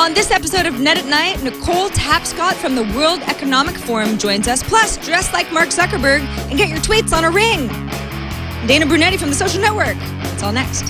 [0.00, 4.48] On this episode of Net at Night, Nicole Tapscott from the World Economic Forum joins
[4.48, 4.62] us.
[4.62, 7.68] Plus, dress like Mark Zuckerberg and get your tweets on a ring.
[8.66, 9.98] Dana Brunetti from the Social Network.
[10.32, 10.84] It's all next.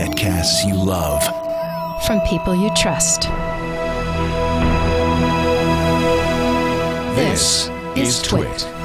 [0.00, 1.22] Netcasts you love.
[2.06, 3.24] From people you trust.
[7.16, 8.75] This is Twit.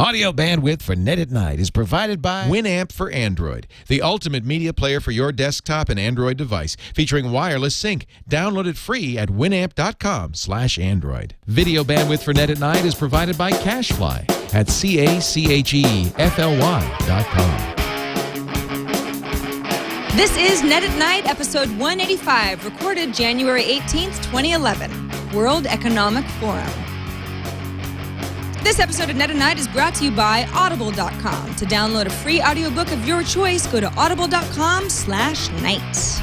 [0.00, 4.72] Audio bandwidth for Net at Night is provided by Winamp for Android, the ultimate media
[4.72, 8.06] player for your desktop and Android device, featuring wireless sync.
[8.30, 11.34] Download it free at winamp.com/android.
[11.48, 15.74] Video bandwidth for Net at Night is provided by Cachefly at c a c h
[15.74, 17.58] e f l y dot com.
[20.16, 25.10] This is Net at Night, episode 185, recorded January 18th, 2011.
[25.34, 26.70] World Economic Forum.
[28.62, 31.54] This episode of Net at Night is brought to you by Audible.com.
[31.56, 36.20] To download a free audiobook of your choice, go to audible.com slash night.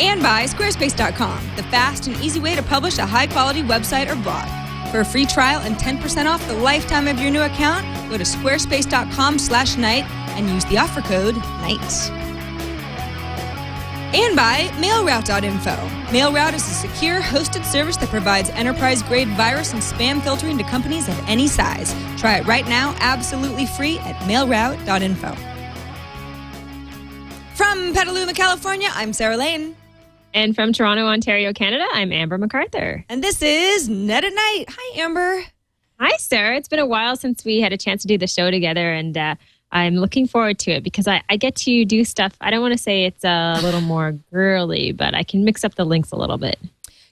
[0.00, 4.48] And by Squarespace.com, the fast and easy way to publish a high-quality website or blog.
[4.90, 8.24] For a free trial and 10% off the lifetime of your new account, go to
[8.24, 12.29] squarespace.com slash night and use the offer code NIGHT.
[14.12, 15.70] And by MailRoute.info.
[16.10, 20.64] MailRoute is a secure hosted service that provides enterprise grade virus and spam filtering to
[20.64, 21.94] companies of any size.
[22.16, 25.36] Try it right now, absolutely free at MailRoute.info.
[27.54, 29.76] From Petaluma, California, I'm Sarah Lane.
[30.34, 33.04] And from Toronto, Ontario, Canada, I'm Amber MacArthur.
[33.08, 34.64] And this is Net at Night.
[34.70, 35.44] Hi, Amber.
[36.00, 36.56] Hi, Sarah.
[36.56, 39.16] It's been a while since we had a chance to do the show together, and
[39.16, 39.34] uh,
[39.72, 42.34] I'm looking forward to it because I, I get to do stuff.
[42.40, 45.76] I don't want to say it's a little more girly, but I can mix up
[45.76, 46.58] the links a little bit.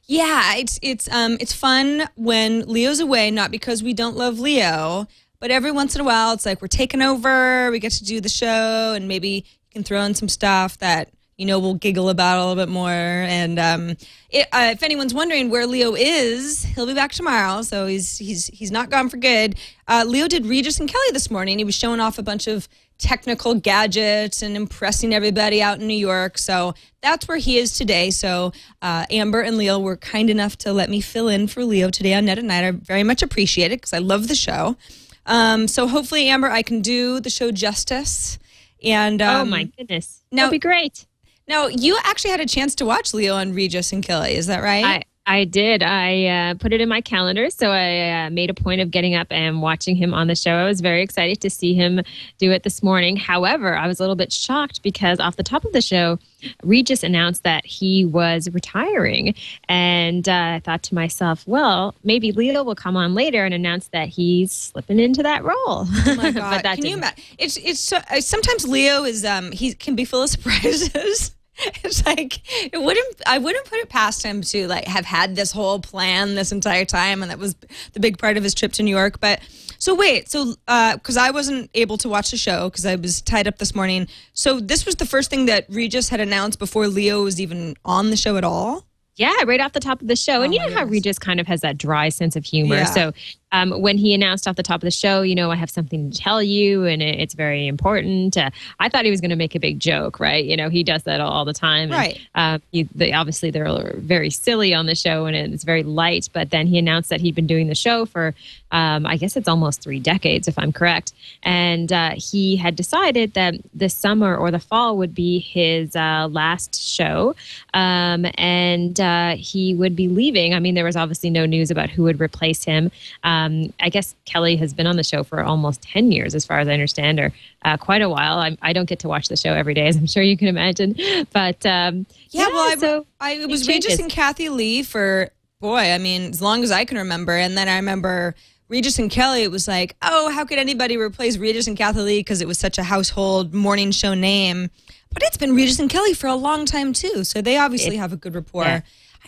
[0.06, 5.06] Yeah, it's it's um it's fun when Leo's away, not because we don't love Leo,
[5.38, 8.20] but every once in a while it's like we're taking over, we get to do
[8.20, 12.08] the show and maybe you can throw in some stuff that you know we'll giggle
[12.10, 13.96] about a little bit more and um
[14.30, 18.48] it, uh, if anyone's wondering where Leo is, he'll be back tomorrow, so he's he's
[18.48, 19.54] he's not gone for good.
[19.86, 21.56] Uh, Leo did Regis and Kelly this morning.
[21.56, 22.68] He was showing off a bunch of
[22.98, 26.36] technical gadgets and impressing everybody out in New York.
[26.36, 28.10] So that's where he is today.
[28.10, 28.52] So
[28.82, 32.12] uh, Amber and Leo were kind enough to let me fill in for Leo today
[32.12, 32.64] on Net at Night.
[32.64, 34.76] I very much appreciate it because I love the show.
[35.24, 38.38] Um, so hopefully, Amber, I can do the show justice.
[38.82, 41.06] And um, oh my goodness, now- that'll be great.
[41.48, 44.34] Now you actually had a chance to watch Leo on Regis and Kelly.
[44.34, 44.84] Is that right?
[44.84, 45.82] I I did.
[45.82, 49.14] I uh, put it in my calendar, so I uh, made a point of getting
[49.14, 50.52] up and watching him on the show.
[50.52, 52.00] I was very excited to see him
[52.38, 53.16] do it this morning.
[53.16, 56.18] However, I was a little bit shocked because off the top of the show,
[56.62, 59.34] Regis announced that he was retiring,
[59.68, 63.88] and uh, I thought to myself, well, maybe Leo will come on later and announce
[63.88, 65.86] that he's slipping into that role.
[66.06, 66.64] Oh my god!
[66.64, 67.22] can you imagine?
[67.36, 71.34] It's it's so, uh, sometimes Leo is um he can be full of surprises.
[71.84, 72.40] It's like
[72.72, 76.34] it wouldn't I wouldn't put it past him to like have had this whole plan
[76.34, 77.56] this entire time, and that was
[77.92, 79.20] the big part of his trip to New York.
[79.20, 79.40] But
[79.78, 83.20] so wait, so uh, because I wasn't able to watch the show because I was
[83.22, 84.06] tied up this morning.
[84.34, 88.10] So this was the first thing that Regis had announced before Leo was even on
[88.10, 88.84] the show at all.
[89.16, 90.42] Yeah, right off the top of the show.
[90.42, 90.84] and Oh you my know how.
[90.84, 92.76] Regis kind of has that dry sense of humor.
[92.76, 92.84] Yeah.
[92.84, 93.12] So
[93.52, 96.10] um, when he announced off the top of the show, you know, I have something
[96.10, 98.36] to tell you and it, it's very important.
[98.36, 100.44] Uh, I thought he was going to make a big joke, right?
[100.44, 101.90] You know, he does that all, all the time.
[101.90, 102.20] And, Right.
[102.34, 106.28] uh, he, they, obviously, they're very silly on the show and it's very light.
[106.32, 108.34] But then he announced that he'd been doing the show for,
[108.70, 111.12] um, I guess it's almost three decades, if I'm correct.
[111.42, 116.28] And uh, he had decided that this summer or the fall would be his uh,
[116.30, 117.34] last show.
[117.72, 120.52] Um, and uh, he would be leaving.
[120.52, 122.90] I mean, there was obviously no news about who would replace him.
[123.24, 123.37] Um,
[123.80, 126.68] I guess Kelly has been on the show for almost 10 years, as far as
[126.68, 127.32] I understand, or
[127.64, 128.38] uh, quite a while.
[128.38, 130.48] I, I don't get to watch the show every day, as I'm sure you can
[130.48, 130.96] imagine.
[131.32, 135.30] But um, Yeah, well, I, so I it was it Regis and Kathy Lee for
[135.60, 135.90] boy.
[135.92, 137.32] I mean, as long as I can remember.
[137.32, 138.34] And then I remember
[138.68, 139.42] Regis and Kelly.
[139.42, 142.58] It was like, oh, how could anybody replace Regis and Kathy Lee because it was
[142.58, 144.70] such a household morning show name.
[145.12, 148.12] But it's been Regis and Kelly for a long time too, so they obviously have
[148.12, 148.64] a good rapport.
[148.64, 148.80] yeah.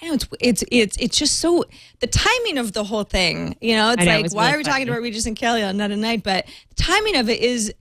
[0.02, 1.64] I know it's it's it's it's just so
[2.00, 3.56] the timing of the whole thing.
[3.60, 4.90] You know, it's know, like why really are we talking funny.
[4.90, 6.22] about Regis and Kelly on Night and Night?
[6.22, 7.72] But the timing of it is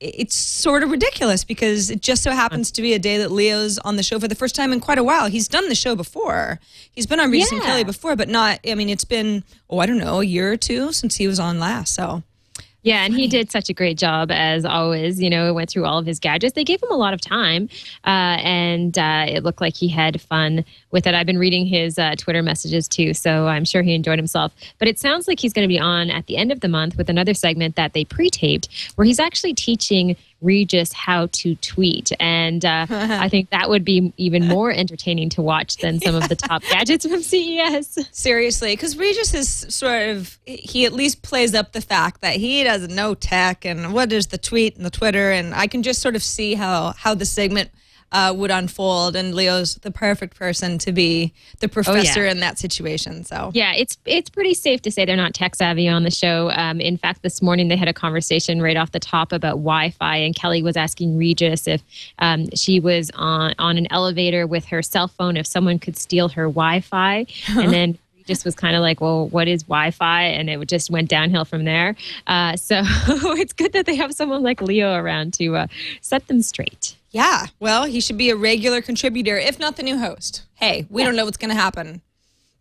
[0.00, 3.78] it's sort of ridiculous because it just so happens to be a day that Leo's
[3.78, 5.28] on the show for the first time in quite a while.
[5.28, 6.60] He's done the show before.
[6.92, 8.60] He's been on Regis and Kelly before, but not.
[8.68, 11.40] I mean, it's been oh, I don't know, a year or two since he was
[11.40, 11.94] on last.
[11.94, 12.22] So
[12.88, 15.20] Yeah, and he did such a great job as always.
[15.20, 16.54] You know, went through all of his gadgets.
[16.54, 17.68] They gave him a lot of time,
[18.06, 21.14] uh, and uh, it looked like he had fun with it.
[21.14, 24.54] I've been reading his uh, Twitter messages too, so I'm sure he enjoyed himself.
[24.78, 26.96] But it sounds like he's going to be on at the end of the month
[26.96, 32.64] with another segment that they pre-taped, where he's actually teaching Regis how to tweet, and
[32.64, 36.36] uh, I think that would be even more entertaining to watch than some of the
[36.48, 38.08] top gadgets from CES.
[38.12, 42.62] Seriously, because Regis is sort of he at least plays up the fact that he
[42.64, 46.00] doesn't know tech and what is the tweet and the Twitter, and I can just
[46.00, 47.70] sort of see how how the segment
[48.12, 49.16] uh, would unfold.
[49.16, 53.24] And Leo's the perfect person to be the professor in that situation.
[53.24, 56.50] So Yeah, it's it's pretty safe to say they're not tech savvy on the show.
[56.52, 60.16] Um, in fact, this morning they had a conversation right off the top about Wi-Fi,
[60.16, 61.82] and Kelly was asking Regis if
[62.18, 66.28] um, she was on on an elevator with her cell phone, if someone could steal
[66.30, 67.98] her Wi-Fi, and then.
[68.28, 70.24] Regis was kind of like, well, what is Wi-Fi?
[70.24, 71.96] And it just went downhill from there.
[72.26, 75.66] Uh, so it's good that they have someone like Leo around to uh,
[76.02, 76.97] set them straight.
[77.10, 80.44] Yeah, well, he should be a regular contributor, if not the new host.
[80.54, 82.02] Hey, we don't know what's going to happen,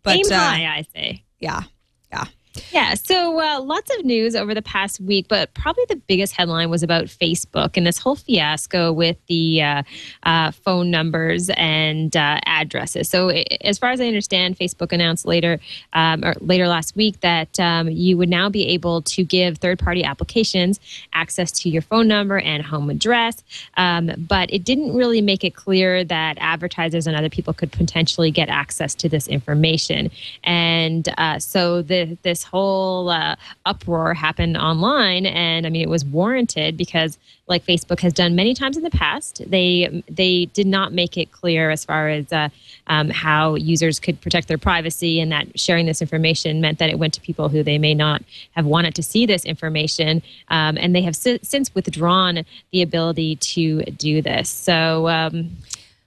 [0.03, 1.23] but Aim uh, high, I say.
[1.39, 1.63] yeah,
[2.11, 2.25] yeah.
[2.71, 6.69] Yeah, so uh, lots of news over the past week, but probably the biggest headline
[6.69, 9.83] was about Facebook and this whole fiasco with the uh,
[10.23, 13.09] uh, phone numbers and uh, addresses.
[13.09, 15.59] So, i- as far as I understand, Facebook announced later
[15.93, 20.03] um, or later last week that um, you would now be able to give third-party
[20.03, 20.79] applications
[21.13, 23.43] access to your phone number and home address,
[23.77, 28.31] um, but it didn't really make it clear that advertisers and other people could potentially
[28.31, 30.09] get access to this information.
[30.43, 33.35] And uh, so the, this whole uh,
[33.65, 37.17] uproar happened online, and I mean it was warranted because,
[37.47, 41.31] like Facebook has done many times in the past, they they did not make it
[41.31, 42.49] clear as far as uh,
[42.87, 46.99] um, how users could protect their privacy, and that sharing this information meant that it
[46.99, 50.95] went to people who they may not have wanted to see this information, um, and
[50.95, 54.49] they have si- since withdrawn the ability to do this.
[54.49, 55.07] So.
[55.07, 55.51] Um,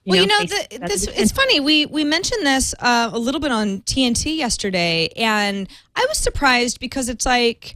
[0.05, 1.59] well, you know, the, this, it's funny.
[1.59, 6.79] We we mentioned this uh, a little bit on TNT yesterday, and I was surprised
[6.79, 7.75] because it's like,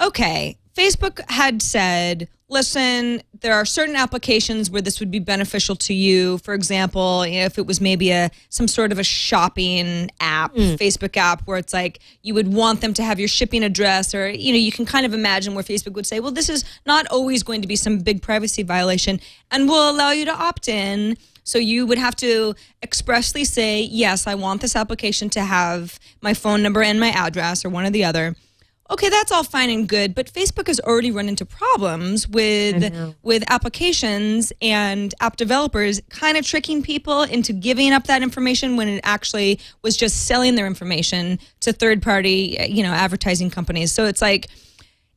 [0.00, 5.92] okay, Facebook had said, listen, there are certain applications where this would be beneficial to
[5.92, 6.38] you.
[6.38, 10.54] For example, you know, if it was maybe a some sort of a shopping app,
[10.54, 14.28] Facebook app, where it's like you would want them to have your shipping address, or
[14.28, 17.06] you know, you can kind of imagine where Facebook would say, well, this is not
[17.08, 19.18] always going to be some big privacy violation,
[19.50, 21.16] and we'll allow you to opt in.
[21.44, 26.34] So you would have to expressly say, yes, I want this application to have my
[26.34, 28.34] phone number and my address, or one or the other.
[28.90, 32.92] Okay, that's all fine and good, but Facebook has already run into problems with
[33.22, 38.88] with applications and app developers kind of tricking people into giving up that information when
[38.88, 43.90] it actually was just selling their information to third party, you know, advertising companies.
[43.90, 44.48] So it's like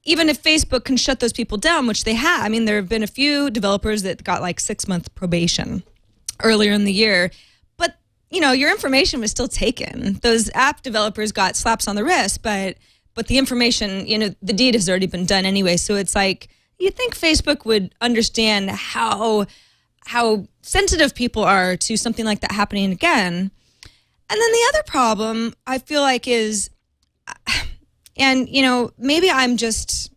[0.06, 2.88] even if Facebook can shut those people down, which they have, I mean, there have
[2.88, 5.84] been a few developers that got like six month probation
[6.44, 7.32] earlier in the year,
[7.78, 7.98] but
[8.30, 10.20] you know, your information was still taken.
[10.22, 12.78] Those app developers got slaps on the wrist, but
[13.14, 15.78] but the information, you know, the deed has already been done anyway.
[15.78, 16.50] So it's like
[16.80, 19.46] you think Facebook would understand how
[20.06, 23.52] how sensitive people are to something like that happening again.
[24.30, 26.70] And then the other problem I feel like is
[28.18, 30.12] and you know, maybe I'm just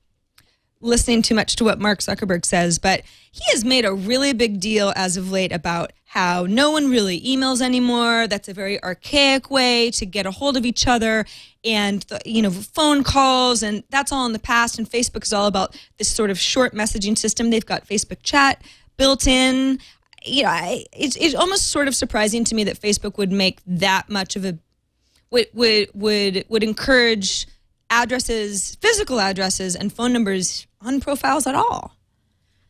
[0.81, 4.61] listening too much to what Mark Zuckerberg says, but he has made a really big
[4.61, 8.26] deal as of late about how no one really emails anymore.
[8.26, 11.24] That's a very archaic way to get a hold of each other,
[11.64, 14.76] and the, you know, phone calls, and that's all in the past.
[14.76, 17.50] And Facebook is all about this sort of short messaging system.
[17.50, 18.60] They've got Facebook Chat
[18.96, 19.78] built in.
[20.25, 23.61] You know, I, it's it's almost sort of surprising to me that Facebook would make
[23.64, 24.58] that much of a
[25.30, 27.46] would would would would encourage
[27.88, 32.00] addresses, physical addresses, and phone numbers on profiles at all.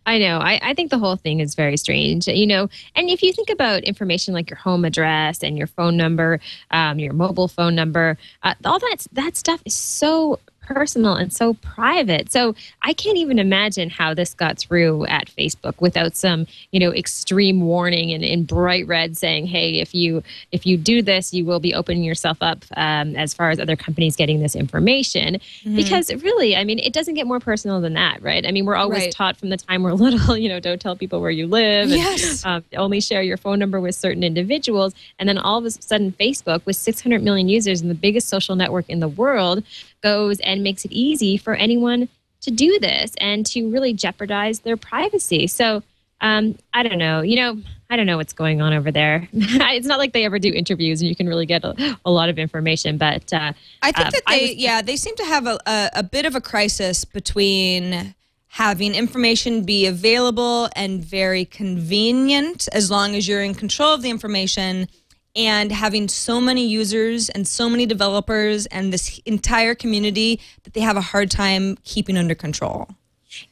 [0.06, 0.38] I know.
[0.38, 2.26] I, I think the whole thing is very strange.
[2.26, 5.96] You know, and if you think about information like your home address and your phone
[5.96, 6.40] number,
[6.70, 10.38] um, your mobile phone number, uh, all that that stuff is so
[10.74, 12.30] personal and so private.
[12.30, 16.92] So I can't even imagine how this got through at Facebook without some, you know,
[16.92, 20.22] extreme warning and in bright red saying, "Hey, if you
[20.52, 23.74] if you do this, you will be opening yourself up um, as far as other
[23.76, 28.22] companies getting this information." Because really, I mean, it doesn't get more personal than that,
[28.22, 28.46] right?
[28.46, 29.12] I mean, we're always Right.
[29.12, 31.92] taught from the time we're little, you know, don't tell people where you live, and
[31.96, 32.44] Yes.
[32.44, 34.94] um, only share your phone number with certain individuals.
[35.18, 38.54] And then all of a sudden, Facebook, with 600 million users and the biggest social
[38.56, 39.64] network in the world,
[40.00, 42.08] goes and makes it easy for anyone
[42.42, 45.46] to do this and to really jeopardize their privacy.
[45.46, 45.82] So
[46.20, 47.22] um, I don't know.
[47.22, 49.28] You know, I don't know what's going on over there.
[49.32, 52.28] it's not like they ever do interviews and you can really get a, a lot
[52.28, 52.98] of information.
[52.98, 53.52] But uh,
[53.82, 56.26] I think um, that they, was- yeah, they seem to have a, a, a bit
[56.26, 58.14] of a crisis between
[58.48, 64.10] having information be available and very convenient as long as you're in control of the
[64.10, 64.88] information
[65.36, 70.80] and having so many users and so many developers and this entire community that they
[70.80, 72.88] have a hard time keeping under control.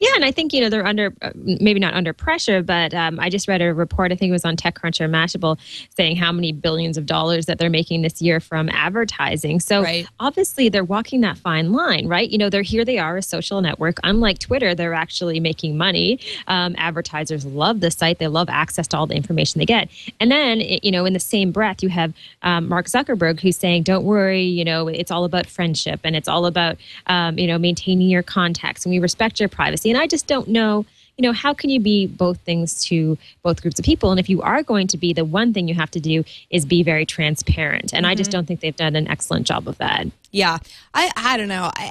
[0.00, 3.18] Yeah, and I think you know they're under uh, maybe not under pressure, but um,
[3.20, 4.12] I just read a report.
[4.12, 5.58] I think it was on TechCrunch or Mashable,
[5.97, 9.61] saying how many billions of dollars that they're making this year from advertising.
[9.61, 10.06] So Right.
[10.18, 12.28] obviously they're walking that fine line, right?
[12.28, 12.85] You know, they're here.
[12.85, 13.99] They are a social network.
[14.02, 16.18] Unlike Twitter, they're actually making money.
[16.49, 18.18] Um, advertisers love the site.
[18.18, 19.88] They love access to all the information they get.
[20.18, 23.85] And then you know, in the same breath, you have um, Mark Zuckerberg who's saying,
[23.85, 27.58] "Don't worry, you know, it's all about friendship and it's all about um, you know
[27.58, 30.84] maintaining your contacts and we respect your privacy." And I just don't know.
[31.16, 34.12] You know, how can you be both things to both groups of people?
[34.12, 36.64] And if you are going to be, the one thing you have to do is
[36.64, 37.92] be very transparent.
[37.92, 40.06] And I just don't think they've done an excellent job of that.
[40.30, 40.58] Yeah,
[40.94, 41.72] I I don't know.
[41.75, 41.90] I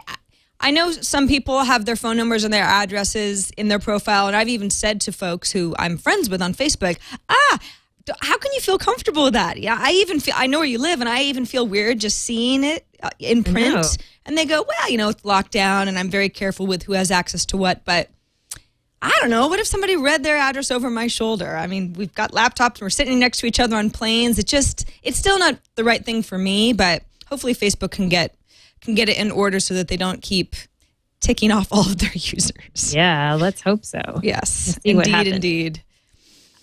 [0.62, 4.36] I- know some people have their phone numbers and their addresses in their profile, and
[4.36, 6.98] I've even said to folks who I'm friends with on Facebook,
[7.29, 7.60] ah.
[8.22, 9.60] How can you feel comfortable with that?
[9.60, 12.19] Yeah, I even feel I know where you live, and I even feel weird just
[12.19, 13.51] seeing it Uh, in know.
[13.51, 13.98] print.
[14.25, 16.94] And they go, well, you know, it's locked down, and I'm very careful with who
[16.94, 17.86] has access to what.
[17.86, 18.10] But
[19.01, 19.48] I don't know.
[19.48, 21.56] What if somebody read their address over my shoulder?
[21.56, 24.39] I mean, we've got laptops and we're sitting next to each other on planes.
[24.39, 28.34] It just, it's still not the right thing for me, but hopefully Facebook can get
[28.82, 30.56] can get it in order so that they don't keep
[31.20, 32.94] ticking off all of their users.
[32.94, 34.20] Yeah, let's hope so.
[34.24, 35.84] Yes, indeed, indeed.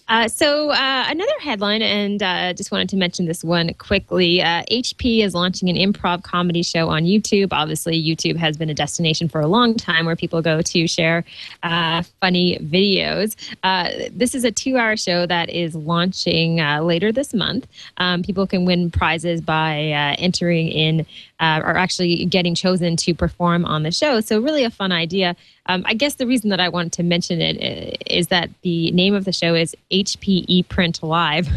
[0.06, 4.42] Uh, so uh, another headline, and uh, just wanted to mention this one quickly.
[4.42, 7.48] Uh, HP is launching an improv comedy show on YouTube.
[7.52, 11.24] Obviously, YouTube has been a destination for a long time where people go to share
[11.62, 13.34] uh, funny videos.
[13.62, 17.66] Uh, this is a two-hour show that is launching uh, later this month.
[17.96, 21.06] Um, people can win prizes by uh, entering in
[21.40, 24.20] uh, or actually getting chosen to perform on the show.
[24.20, 25.36] So, really a fun idea.
[25.66, 29.14] Um, I guess the reason that I wanted to mention it is that the name
[29.14, 31.48] of the show is HP ePrint Live.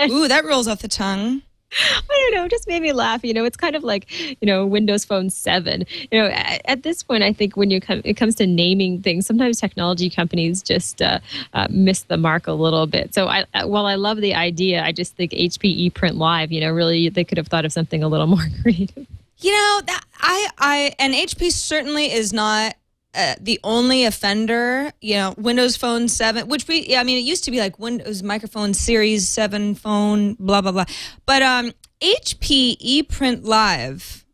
[0.10, 1.42] Ooh, that rolls off the tongue.
[1.72, 3.22] I don't know, just made me laugh.
[3.24, 4.10] You know, it's kind of like
[4.40, 5.84] you know Windows Phone Seven.
[6.10, 9.02] You know, at, at this point, I think when you come, it comes to naming
[9.02, 11.20] things, sometimes technology companies just uh,
[11.52, 13.14] uh, miss the mark a little bit.
[13.14, 16.50] So, I uh, while I love the idea, I just think HP ePrint Live.
[16.50, 19.06] You know, really they could have thought of something a little more creative.
[19.40, 22.74] You know that I I and HP certainly is not
[23.14, 24.92] uh, the only offender.
[25.00, 27.78] You know, Windows Phone Seven, which we yeah, I mean, it used to be like
[27.78, 30.84] Windows Microphone Series Seven phone, blah blah blah.
[31.26, 34.24] But um, HP ePrint Live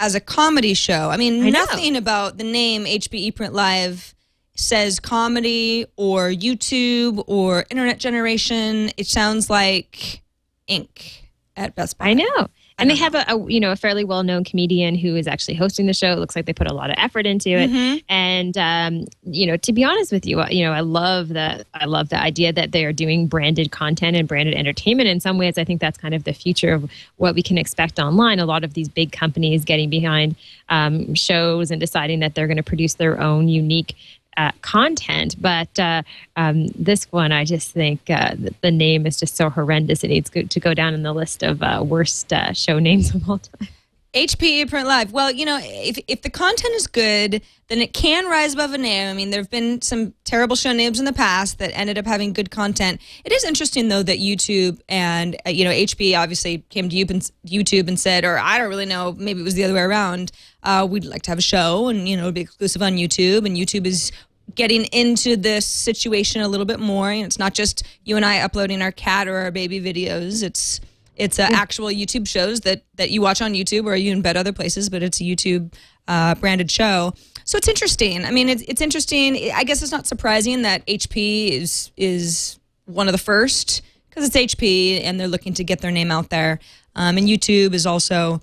[0.00, 1.10] as a comedy show.
[1.10, 1.64] I mean, I know.
[1.64, 4.14] nothing about the name HP ePrint Live
[4.54, 8.90] says comedy or YouTube or internet generation.
[8.96, 10.22] It sounds like
[10.66, 12.08] ink at Best Buy.
[12.08, 12.48] I know.
[12.82, 15.54] And they have a, a you know a fairly well known comedian who is actually
[15.54, 16.12] hosting the show.
[16.12, 17.70] It looks like they put a lot of effort into it.
[17.70, 18.04] Mhm.
[18.08, 21.86] And um, you know, to be honest with you, you know, I love the I
[21.86, 25.08] love the idea that they are doing branded content and branded entertainment.
[25.08, 27.98] In some ways, I think that's kind of the future of what we can expect
[27.98, 28.38] online.
[28.38, 30.36] A lot of these big companies getting behind
[30.68, 33.94] um, shows and deciding that they're going to produce their own unique.
[34.38, 36.02] Uh, content, but uh,
[36.36, 40.02] um, this one, I just think uh, the, name is just so horrendous.
[40.02, 43.28] It needs to go down in the list of uh, worst uh, show names of
[43.28, 43.68] all time.
[44.14, 45.12] HP ePrint Live.
[45.12, 48.78] Well, you know, if if the content is good, then it can rise above a
[48.78, 49.08] name.
[49.08, 52.04] I mean, there have been some terrible show names in the past that ended up
[52.04, 53.00] having good content.
[53.24, 57.06] It is interesting though that YouTube and uh, you know HPE obviously came to you-
[57.06, 60.30] YouTube and said, or I don't really know, maybe it was the other way around.
[60.62, 63.46] Uh, we'd like to have a show, and you know, it'd be exclusive on YouTube,
[63.46, 64.12] and YouTube is
[64.54, 67.10] getting into this situation a little bit more.
[67.10, 70.42] And it's not just you and I uploading our cat or our baby videos.
[70.42, 70.80] It's
[71.16, 74.52] it's uh, actual YouTube shows that that you watch on YouTube or you embed other
[74.52, 75.72] places, but it's a YouTube
[76.08, 77.14] uh, branded show.
[77.44, 78.24] So it's interesting.
[78.24, 79.52] I mean, it's it's interesting.
[79.52, 84.36] I guess it's not surprising that HP is is one of the first because it's
[84.36, 86.58] HP and they're looking to get their name out there.
[86.94, 88.40] Um, and YouTube is also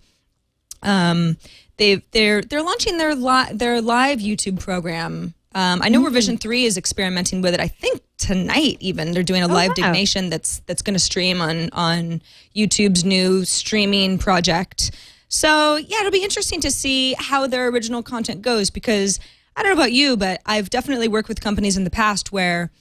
[0.82, 1.38] um,
[1.79, 5.33] they they're they're launching their li- their live YouTube program.
[5.55, 7.59] Um, I know Revision3 is experimenting with it.
[7.59, 9.75] I think tonight even they're doing a live wow.
[9.75, 12.21] Diggnation that's that's going to stream on on
[12.55, 14.91] YouTube's new streaming project.
[15.29, 19.19] So yeah, it'll be interesting to see how their original content goes because
[19.55, 22.71] I don't know about you, but I've definitely worked with companies in the past where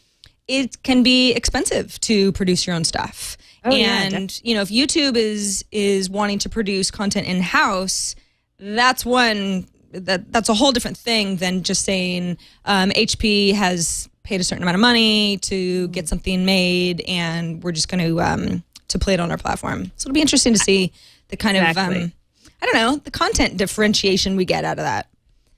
[0.46, 3.36] it can be expensive to produce your own stuff.
[3.64, 8.14] Oh, yeah, and you know, if YouTube is is wanting to produce content in house,
[8.58, 14.40] that's one that that's a whole different thing than just saying um, HP has paid
[14.40, 18.62] a certain amount of money to get something made, and we're just going to um,
[18.88, 19.90] to play it on our platform.
[19.96, 20.92] So it'll be interesting to see
[21.28, 21.96] the kind Exactly.
[21.96, 22.12] of um,
[22.60, 25.08] I don't know the content differentiation we get out of that.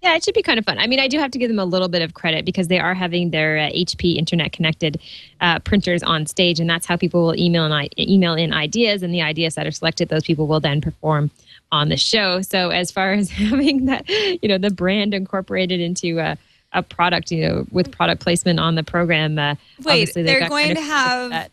[0.03, 0.79] Yeah, it should be kind of fun.
[0.79, 2.79] I mean, I do have to give them a little bit of credit because they
[2.79, 4.99] are having their uh, HP internet connected
[5.43, 9.03] uh, printers on stage, and that's how people will email and I- email in ideas,
[9.03, 11.31] and the ideas that are selected, those people will then perform
[11.73, 12.43] on the show.
[12.43, 16.37] So, as far as having that, you know, the brand incorporated into a,
[16.73, 19.39] a product, you know, with product placement on the program.
[19.39, 21.51] Uh, Wait, they're going kind to have, that.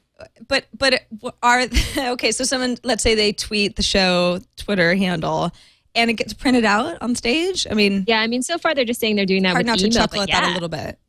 [0.48, 1.04] but but
[1.44, 1.66] are
[1.98, 2.32] okay.
[2.32, 5.52] So someone, let's say they tweet the show Twitter handle,
[5.96, 7.68] and it gets printed out on stage.
[7.70, 9.68] I mean, Yeah, I mean, so far they're just saying they're doing that hard with
[9.68, 11.00] not to email, chuckle but at that yeah, a little bit.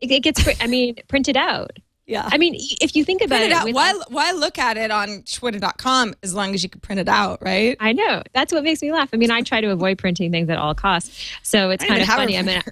[0.00, 1.72] It, it gets, pr- I mean, printed out.
[2.08, 2.26] Yeah.
[2.32, 3.72] I mean, if you think about print it it, out.
[3.74, 7.42] Why why look at it on twitter.com as long as you can print it out,
[7.42, 7.76] right?
[7.80, 8.22] I know.
[8.32, 9.10] That's what makes me laugh.
[9.12, 11.30] I mean, I try to avoid printing things at all costs.
[11.42, 12.38] So it's I kind of even have a funny.
[12.38, 12.62] I mean.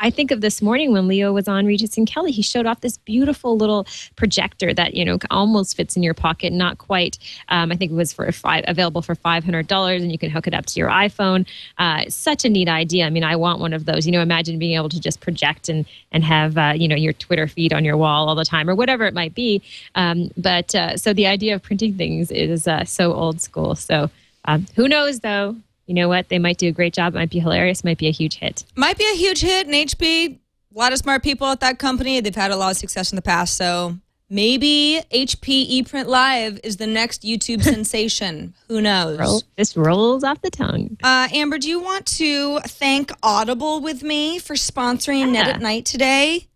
[0.00, 2.32] I think of this morning when Leo was on Regis and Kelly.
[2.32, 3.86] He showed off this beautiful little
[4.16, 7.18] projector that you know almost fits in your pocket, not quite.
[7.48, 10.30] Um, I think it was for five, available for five hundred dollars, and you can
[10.30, 11.46] hook it up to your iPhone.
[11.78, 13.06] Uh, such a neat idea.
[13.06, 14.06] I mean, I want one of those.
[14.06, 17.12] You know, imagine being able to just project and and have uh, you know your
[17.12, 19.62] Twitter feed on your wall all the time, or whatever it might be.
[19.94, 23.74] Um, but uh, so the idea of printing things is uh, so old school.
[23.74, 24.10] So
[24.44, 25.56] um, who knows though?
[25.86, 26.28] You know what?
[26.28, 27.14] They might do a great job.
[27.14, 27.84] It might be hilarious.
[27.84, 28.64] Might be a huge hit.
[28.76, 30.38] Might be a huge hit And HP.
[30.74, 32.20] A lot of smart people at that company.
[32.20, 33.56] They've had a lot of success in the past.
[33.56, 33.98] So
[34.28, 38.54] maybe HP ePrint Live is the next YouTube sensation.
[38.68, 39.18] Who knows?
[39.18, 40.96] Roll, this rolls off the tongue.
[41.02, 45.84] Uh, Amber, do you want to thank Audible with me for sponsoring Net at Night
[45.84, 46.48] today?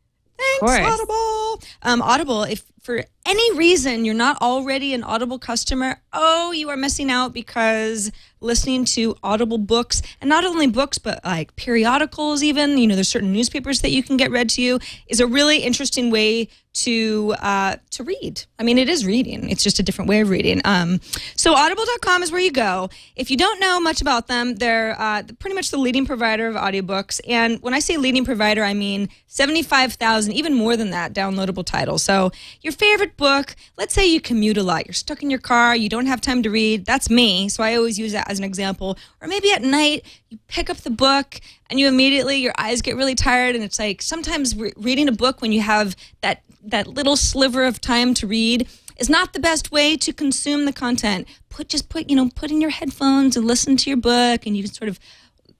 [0.60, 0.86] Thanks.
[0.86, 1.62] Audible.
[1.82, 6.76] Um, Audible, if for any reason you're not already an Audible customer, oh, you are
[6.76, 12.78] missing out because listening to Audible books, and not only books, but like periodicals, even,
[12.78, 15.58] you know, there's certain newspapers that you can get read to you, is a really
[15.58, 18.44] interesting way to uh, to read.
[18.58, 19.50] I mean, it is reading.
[19.50, 20.60] It's just a different way of reading.
[20.64, 21.00] Um,
[21.34, 22.88] so audible.com is where you go.
[23.16, 26.54] If you don't know much about them, they're uh, pretty much the leading provider of
[26.54, 27.20] audiobooks.
[27.26, 32.02] And when I say leading provider, I mean 75,000, even more than that, downloadable titles.
[32.02, 32.30] So
[32.68, 35.88] your favorite book, let's say you commute a lot, you're stuck in your car, you
[35.88, 36.84] don't have time to read.
[36.84, 37.48] That's me.
[37.48, 38.98] So I always use that as an example.
[39.22, 42.94] Or maybe at night, you pick up the book and you immediately, your eyes get
[42.94, 43.54] really tired.
[43.54, 47.64] And it's like sometimes re- reading a book when you have that that little sliver
[47.64, 51.26] of time to read is not the best way to consume the content.
[51.48, 54.54] Put just put you know put in your headphones and listen to your book, and
[54.54, 54.98] you can sort of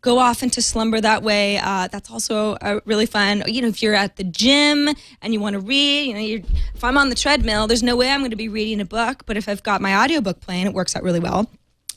[0.00, 1.58] go off into slumber that way.
[1.58, 3.42] Uh, that's also really fun.
[3.46, 4.88] You know, if you're at the gym
[5.22, 8.10] and you want to read, you know, if I'm on the treadmill, there's no way
[8.10, 9.24] I'm going to be reading a book.
[9.26, 11.50] But if I've got my audiobook playing, it works out really well.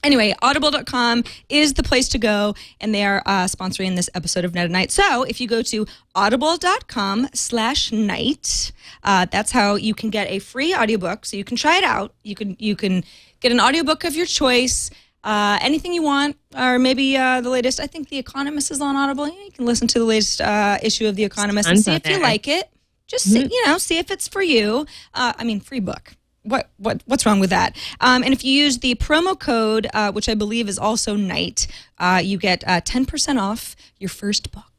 [0.04, 4.56] Anyway, audible.com is the place to go, and they are uh, sponsoring this episode of
[4.56, 4.92] Night at Night.
[4.92, 5.86] So if you go to
[6.16, 8.72] audible.com slash night,
[9.04, 11.26] uh, that's how you can get a free audiobook.
[11.26, 12.16] So you can try it out.
[12.24, 13.04] You can you can
[13.42, 14.90] get an audiobook of your choice,
[15.24, 17.80] uh, anything you want, or maybe uh, the latest.
[17.80, 19.28] I think The Economist is on Audible.
[19.28, 22.08] Yeah, You can listen to the latest uh, issue of The Economist and see if
[22.08, 22.70] you like it.
[23.08, 24.86] Just see, you know, see if it's for you.
[25.14, 27.76] Uh, I mean, free book what what what's wrong with that?
[28.00, 31.68] Um, and if you use the promo code, uh, which I believe is also night,
[32.00, 34.71] uh, you get uh, ten percent off your first book.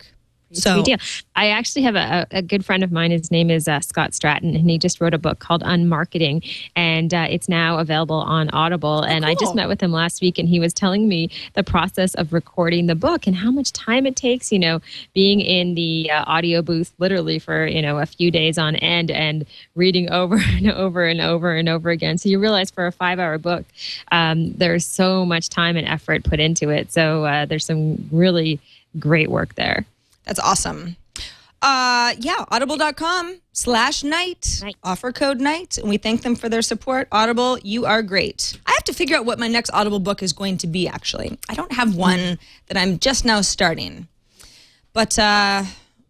[0.54, 0.98] So deal.
[1.34, 3.10] I actually have a, a good friend of mine.
[3.10, 6.44] His name is uh, Scott Stratten, and he just wrote a book called Unmarketing,
[6.76, 9.02] and uh, it's now available on Audible.
[9.02, 12.14] and I just met with him last week, and he was telling me the process
[12.14, 14.52] of recording the book and how much time it takes.
[14.52, 14.80] You know,
[15.14, 19.10] being in the uh, audio booth literally for you know a few days on end
[19.10, 22.18] and reading over and over and over and over again.
[22.18, 23.64] So you realize for a five-hour book,
[24.10, 26.92] um, there's so much time and effort put into it.
[26.92, 28.60] So uh, there's some really
[28.98, 29.86] great work there.
[30.24, 30.96] That's awesome.
[31.60, 35.78] Uh, yeah, audible.com slash night, offer code night.
[35.78, 37.06] And we thank them for their support.
[37.12, 38.58] Audible, you are great.
[38.66, 41.38] I have to figure out what my next Audible book is going to be, actually.
[41.48, 44.08] I don't have one that I'm just now starting.
[44.92, 45.62] But, uh,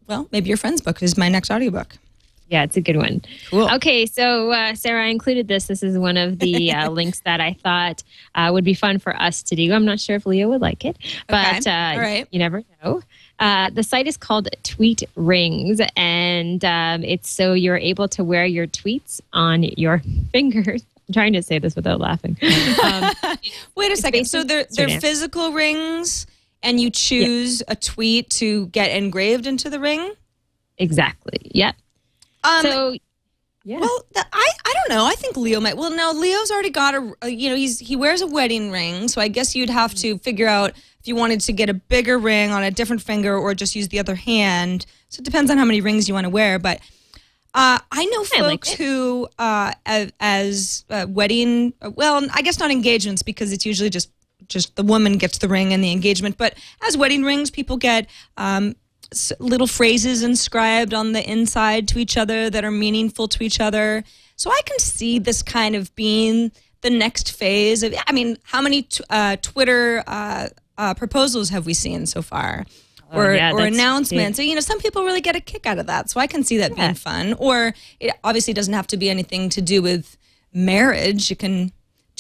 [0.07, 1.97] well, maybe your friend's book is my next audiobook.
[2.49, 3.23] Yeah, it's a good one.
[3.51, 3.71] Cool.
[3.75, 5.67] Okay, so uh, Sarah, I included this.
[5.69, 8.03] This is one of the uh, links that I thought
[8.35, 9.73] uh, would be fun for us to do.
[9.73, 10.97] I'm not sure if Leo would like it,
[11.29, 12.29] but Okay, uh, right.
[12.31, 13.03] you never know.
[13.43, 18.47] Uh, the site is called Tweet Rings, and um, it's so you're able to wear
[18.47, 20.01] your tweets on your
[20.31, 20.85] fingers.
[21.09, 22.37] I'm trying to say this without laughing.
[22.85, 23.11] Um,
[23.75, 24.27] Wait a second.
[24.27, 26.25] So they're they're physical rings,
[26.63, 30.13] and you choose a tweet to get engraved into the ring.
[30.79, 31.41] exactly.
[31.43, 31.75] Yep.
[32.45, 32.97] Um, so,
[33.65, 33.79] yeah.
[33.81, 35.05] well, the, I I don't know.
[35.07, 35.77] I think Leo might.
[35.77, 37.13] Well, no, Leo's already got a.
[37.23, 40.19] a- You know, he's he wears a wedding ring, so I guess you'd have to
[40.19, 40.71] figure out
[41.01, 43.89] if you wanted to get a bigger ring on a different finger or just use
[43.89, 44.87] the other hand.
[45.09, 46.81] So it depends on how many rings you want to wear, but.
[47.55, 52.59] Uh, I know I like folks who, uh, as, as uh, wedding, well, I guess
[52.59, 54.09] not engagements because it's usually just
[54.49, 56.39] just the woman gets the ring and the engagement.
[56.39, 56.55] But
[56.87, 58.75] as wedding rings, people get um,
[59.39, 64.05] little phrases inscribed on the inside to each other that are meaningful to each other.
[64.37, 67.95] So I can see this kind of being the next phase of.
[68.07, 70.49] I mean, how many t- uh, Twitter uh,
[70.79, 72.67] uh, proposals have we seen so far?
[73.13, 74.39] or, Oh, yeah, or announcements.
[74.39, 76.09] So, you know, some people really get a kick out of that.
[76.09, 76.87] So I can see that Yeah.
[76.87, 77.35] being fun.
[77.35, 80.17] Or it obviously doesn't have to be anything to do with
[80.55, 81.31] marriage.
[81.31, 81.73] It can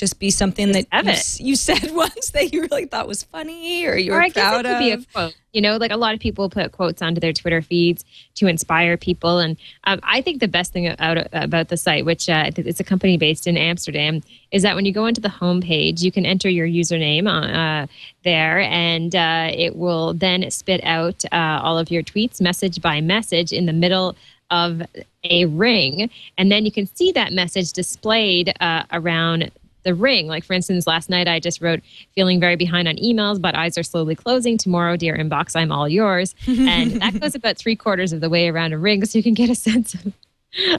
[0.02, 3.86] just be something that have you, you said once that you really thought was funny
[3.86, 4.78] or you were or I guess proud it could of.
[4.80, 5.36] be a quote.
[5.52, 8.04] You know, like a lot of people put quotes onto their Twitter feeds
[8.36, 12.28] to inspire people, and um, I think the best thing about about the site, which
[12.28, 16.02] uh, it's a company based in Amsterdam, is that when you go into the homepage,
[16.02, 17.86] you can enter your username uh,
[18.24, 23.00] there, and uh, it will then spit out uh, all of your tweets, message by
[23.00, 24.16] message, in the middle
[24.50, 24.82] of
[25.22, 29.50] a ring, and then you can see that message displayed uh, around
[29.84, 30.26] the ring.
[30.26, 31.80] Like, for instance, last night I just wrote,
[32.14, 34.56] feeling very behind on emails, but eyes are slowly closing.
[34.58, 36.34] Tomorrow, dear inbox, I'm all yours.
[36.46, 39.34] And that goes about three quarters of the way around a ring, so you can
[39.34, 40.12] get a sense of,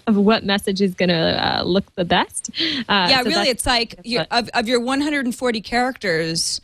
[0.08, 1.16] of what message is going to
[1.60, 2.50] uh, look the best.
[2.88, 6.62] Uh, yeah, so really, it's like what- of, of your 140 characters,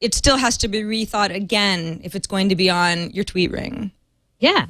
[0.00, 3.50] it still has to be rethought again if it's going to be on your tweet
[3.50, 3.90] ring.
[4.38, 4.66] Yeah.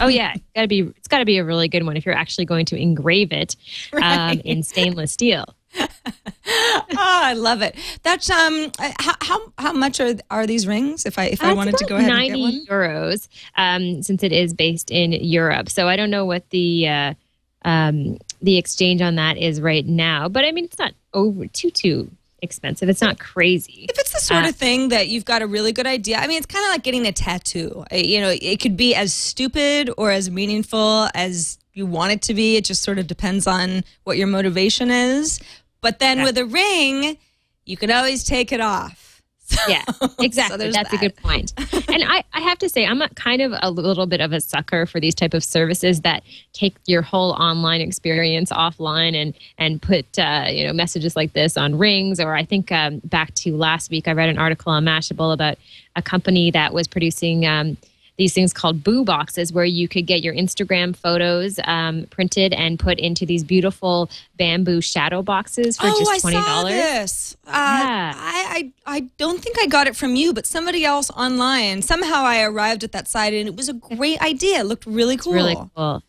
[0.00, 0.32] Oh yeah.
[0.34, 0.80] It's gotta be.
[0.80, 3.54] It's gotta be a really good one if you're actually going to engrave it
[3.92, 4.40] um, Right.
[4.46, 5.44] in stainless steel.
[5.78, 7.76] oh, I love it.
[8.02, 11.06] That's um, uh, how how, how much are are these rings?
[11.06, 12.66] If I if I wanted to go ahead and 90 get one.
[12.66, 15.68] euros, um, since it is based in Europe.
[15.68, 17.14] So I don't know what the uh,
[17.62, 21.70] um, the exchange on that is right now, but I mean it's not over too
[21.70, 22.10] too
[22.42, 22.88] expensive.
[22.88, 23.86] It's not crazy.
[23.88, 26.26] If it's the sort Uh, of thing that you've got a really good idea, I
[26.26, 27.84] mean, it's kind of like getting a tattoo.
[27.92, 32.34] You know, it could be as stupid or as meaningful as you want it to
[32.34, 32.56] be.
[32.56, 35.40] It just sort of depends on what your motivation is.
[35.80, 36.24] But then Yeah.
[36.24, 37.16] with a ring,
[37.64, 39.06] you can always take it off.
[39.68, 39.82] Yeah,
[40.20, 40.58] exactly.
[40.58, 41.52] there's That's a good point.
[41.88, 44.40] and I, I have to say, I'm a kind of a little bit of a
[44.40, 49.82] sucker for these type of services that take your whole online experience offline and and
[49.82, 52.20] put uh, you know messages like this on rings.
[52.20, 55.58] Or I think um, back to last week, I read an article on Mashable about
[55.96, 57.44] a company that was producing.
[57.44, 57.76] Um,
[58.20, 62.78] these things called boo boxes where you could get your Instagram photos um, printed and
[62.78, 66.74] put into these beautiful bamboo shadow boxes for oh, just twenty I saw dollars.
[66.74, 67.36] this.
[67.46, 68.12] Uh, Yeah.
[68.14, 71.80] I, I I don't think I got it from you, but somebody else online.
[71.80, 74.60] Somehow I arrived at that site, and it was a great idea.
[74.60, 75.32] It looked really cool.
[75.32, 76.02] really cool.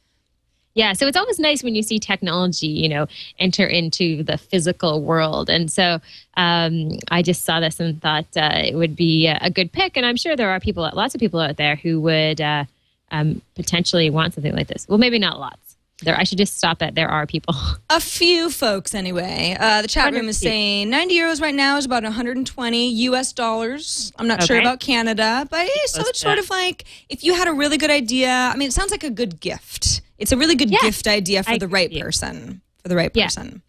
[0.73, 3.07] Yeah, so it's always nice when you see technology, you know,
[3.39, 5.49] enter into the physical world.
[5.49, 5.99] And so
[6.37, 9.97] um, I just saw this and thought uh, it would be a good pick.
[9.97, 12.65] And I'm sure there are people, lots of people out there who would uh,
[13.11, 14.87] um, potentially want something like this.
[14.87, 15.57] Well, maybe not lots.
[16.03, 17.53] There, I should just stop at there are people.
[17.91, 19.55] A few folks, anyway.
[19.59, 24.11] Uh, the chat room is saying 90 euros right now is about 120 US dollars.
[24.17, 27.47] I'm not sure about Canada, but yeah, so it's sort of like if you had
[27.47, 28.29] a really good idea.
[28.31, 30.01] I mean, it sounds like a good gift.
[30.21, 32.61] It's a really good Yeah, gift idea for I the right person.
[32.83, 33.25] For the right Yeah.
[33.25, 33.63] person.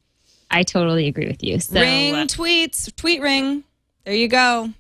[0.51, 1.59] I totally agree with you.
[1.61, 3.65] So ring uh, tweets, tweet ring.
[4.05, 4.71] There you go.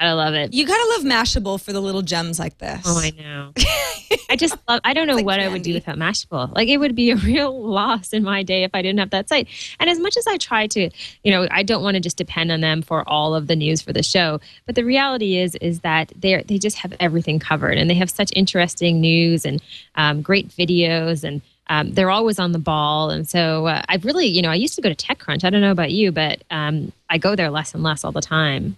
[0.00, 0.54] Gotta love it.
[0.54, 2.82] You gotta love Mashable for the little gems like this.
[2.86, 3.52] Oh, I know.
[4.30, 4.80] I just love.
[4.82, 6.54] I don't know like what I would do without Mashable.
[6.54, 9.28] Like it would be a real loss in my day if I didn't have that
[9.28, 9.48] site.
[9.78, 10.90] And as much as I try to,
[11.22, 13.82] you know, I don't want to just depend on them for all of the news
[13.82, 14.40] for the show.
[14.66, 18.10] But the reality is, is that they they just have everything covered, and they have
[18.10, 19.62] such interesting news and
[19.94, 21.42] um, great videos and.
[21.72, 24.74] Um, they're always on the ball, and so uh, I've really, you know, I used
[24.74, 25.44] to go to TechCrunch.
[25.44, 28.20] I don't know about you, but um, I go there less and less all the
[28.20, 28.76] time.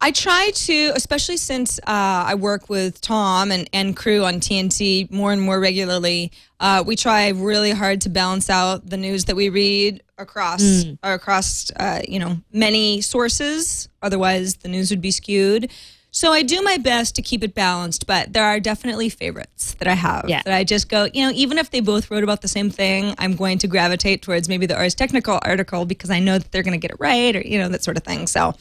[0.00, 5.10] I try to, especially since uh, I work with Tom and, and crew on TNT
[5.10, 6.30] more and more regularly.
[6.60, 10.62] Uh, we try really hard to balance out the news that we read across
[11.02, 13.88] across uh, you know many sources.
[14.02, 15.70] Otherwise, the news would be skewed.
[16.10, 19.86] So I do my best to keep it balanced, but there are definitely favorites that
[19.86, 20.42] I have Yeah.
[20.44, 23.14] that I just go, you know, even if they both wrote about the same thing,
[23.18, 26.62] I'm going to gravitate towards maybe the Ars Technica article because I know that they're
[26.62, 28.26] going to get it right or, you know, that sort of thing.
[28.26, 28.54] So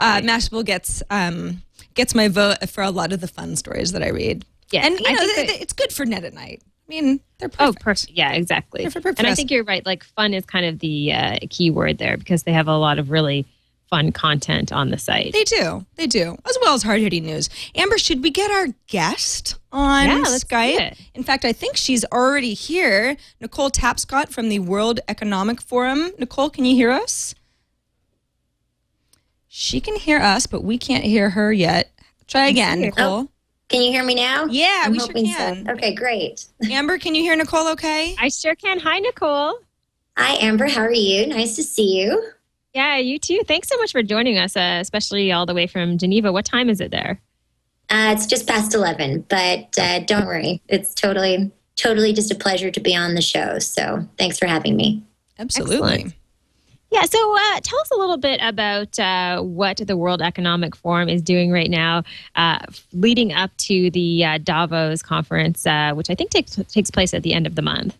[0.00, 1.62] uh, Mashable gets, um,
[1.94, 4.44] gets my vote for a lot of the fun stories that I read.
[4.70, 6.62] Yeah, And, you know, th- th- it's good for net at night.
[6.66, 7.60] I mean, they're perfect.
[7.62, 7.84] Oh, perfect.
[7.84, 8.10] perfect.
[8.18, 8.82] Yeah, exactly.
[8.84, 9.18] Perfect, perfect.
[9.20, 9.84] And I think you're right.
[9.86, 12.98] Like fun is kind of the uh, key word there because they have a lot
[12.98, 13.46] of really
[13.88, 15.32] fun content on the site.
[15.32, 15.84] They do.
[15.96, 16.36] They do.
[16.44, 17.48] As well as hard hitting news.
[17.74, 20.80] Amber, should we get our guest on Yeah, let's do Skype?
[20.80, 20.98] it.
[21.14, 23.16] In fact, I think she's already here.
[23.40, 26.10] Nicole Tapscott from the World Economic Forum.
[26.18, 27.34] Nicole, can you hear us?
[29.48, 31.90] She can hear us, but we can't hear her yet.
[32.26, 32.90] Try again, see her.
[32.90, 33.18] Nicole.
[33.20, 33.28] Oh,
[33.68, 34.44] can you hear me now?
[34.46, 35.66] Yeah, I'm we sure hoping can.
[35.66, 35.72] So.
[35.72, 36.44] Okay, great.
[36.70, 38.14] Amber, can you hear Nicole okay?
[38.18, 38.78] I sure can.
[38.80, 39.58] Hi, Nicole.
[40.16, 40.66] Hi, Amber.
[40.66, 41.26] How are you?
[41.26, 42.30] Nice to see you.
[42.78, 43.40] Yeah, you too.
[43.44, 46.30] Thanks so much for joining us, uh, especially all the way from Geneva.
[46.30, 47.20] What time is it there?
[47.90, 50.62] Uh, it's just past 11, but uh, don't worry.
[50.68, 53.58] It's totally, totally just a pleasure to be on the show.
[53.58, 55.02] So thanks for having me.
[55.40, 55.76] Absolutely.
[55.76, 56.14] Excellent.
[56.92, 61.08] Yeah, so uh, tell us a little bit about uh, what the World Economic Forum
[61.08, 62.04] is doing right now,
[62.36, 62.60] uh,
[62.92, 67.24] leading up to the uh, Davos conference, uh, which I think takes takes place at
[67.24, 67.98] the end of the month.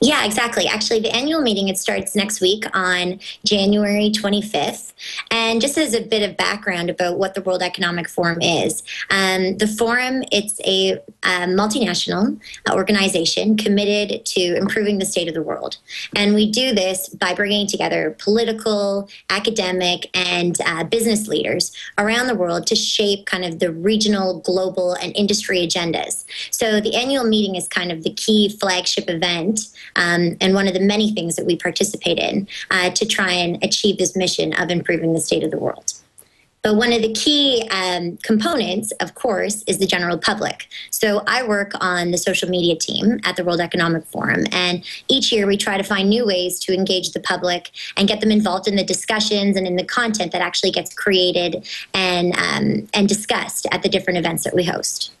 [0.00, 0.66] Yeah, exactly.
[0.66, 4.92] Actually, the annual meeting it starts next week on January 25th.
[5.30, 9.56] And just as a bit of background about what the World Economic Forum is, um,
[9.58, 12.38] the forum it's a, a multinational
[12.70, 15.76] organization committed to improving the state of the world,
[16.16, 22.34] and we do this by bringing together political, academic, and uh, business leaders around the
[22.34, 26.24] world to shape kind of the regional, global, and industry agendas.
[26.50, 29.59] So the annual meeting is kind of the key flagship event
[29.96, 33.62] um, and one of the many things that we participate in uh, to try and
[33.62, 35.94] achieve this mission of improving the state of the world.
[36.62, 40.68] But one of the key um, components, of course, is the general public.
[40.90, 45.32] So I work on the social media team at the World Economic Forum, and each
[45.32, 48.68] year we try to find new ways to engage the public and get them involved
[48.68, 53.66] in the discussions and in the content that actually gets created and um, and discussed
[53.72, 55.12] at the different events that we host.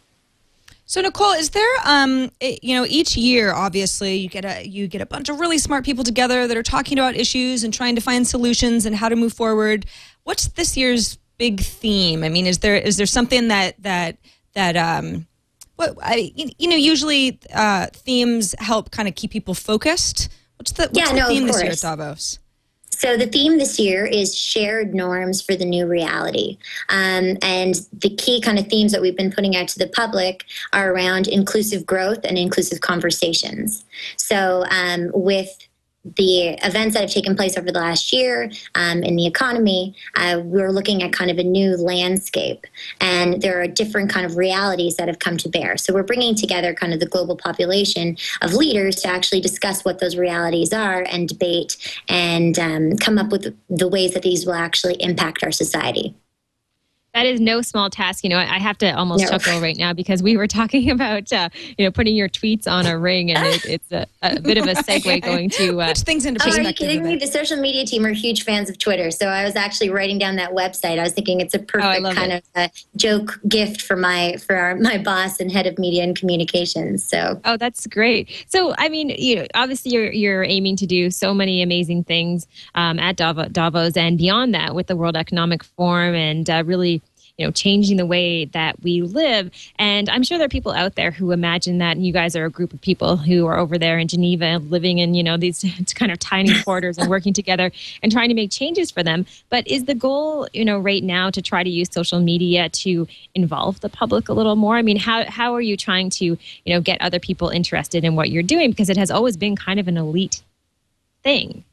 [0.90, 5.00] So Nicole, is there um you know each year obviously you get a you get
[5.00, 8.00] a bunch of really smart people together that are talking about issues and trying to
[8.00, 9.86] find solutions and how to move forward.
[10.24, 12.24] What's this year's big theme?
[12.24, 14.16] I mean, is there is there something that that
[14.54, 15.28] that um
[15.76, 20.28] what I you know usually uh themes help kind of keep people focused.
[20.56, 21.78] What's the what's Yeah, the no, theme this year at.
[21.78, 22.40] Davos?
[23.00, 26.58] So the theme this year is shared norms for the new reality.
[26.90, 30.44] Um, and the key kind of themes that we've been putting out to the public
[30.74, 33.86] are around inclusive growth and inclusive conversations.
[34.18, 35.66] So um, with
[36.16, 40.40] the events that have taken place over the last year um, in the economy, uh,
[40.42, 42.66] we're looking at kind of a new landscape,
[43.00, 45.76] and there are different kind of realities that have come to bear.
[45.76, 49.98] So we're bringing together kind of the global population of leaders to actually discuss what
[49.98, 51.76] those realities are and debate
[52.08, 56.14] and um, come up with the ways that these will actually impact our society.
[57.20, 58.24] That is no small task.
[58.24, 59.28] You know, I have to almost No.
[59.32, 62.86] chuckle right now because we were talking about, uh, you know, putting your tweets on
[62.86, 65.82] a ring, and it, it's a, a bit of a segue going to.
[65.82, 67.16] Uh, Put things into Oh, are you kidding me?
[67.16, 69.10] The social media team are huge fans of Twitter.
[69.10, 70.98] So I was actually writing down that website.
[70.98, 72.42] I was thinking it's a perfect love kind it.
[72.54, 76.16] of a joke gift for my for our, my boss and head of media and
[76.16, 77.04] communications.
[77.04, 78.46] So Oh, that's great.
[78.48, 82.46] So, I mean, you know, obviously you're you're aiming to do so many amazing things
[82.74, 87.02] um, at Davos, Davos and beyond that with the World Economic Forum and uh, really,
[87.40, 89.50] you know, changing the way that we live.
[89.78, 92.44] And I'm sure there are people out there who imagine that and you guys are
[92.44, 95.64] a group of people who are over there in Geneva, living in you know these
[95.94, 97.72] kind of tiny quarters and working together
[98.02, 99.24] and trying to make changes for them.
[99.48, 103.08] But is the goal, you know, right now to try to use social media to
[103.34, 104.76] involve the public a little more?
[104.76, 108.16] I mean, how how are you trying to, you know, get other people interested in
[108.16, 110.42] what you're doing because it has always been kind of an elite
[111.22, 111.64] thing.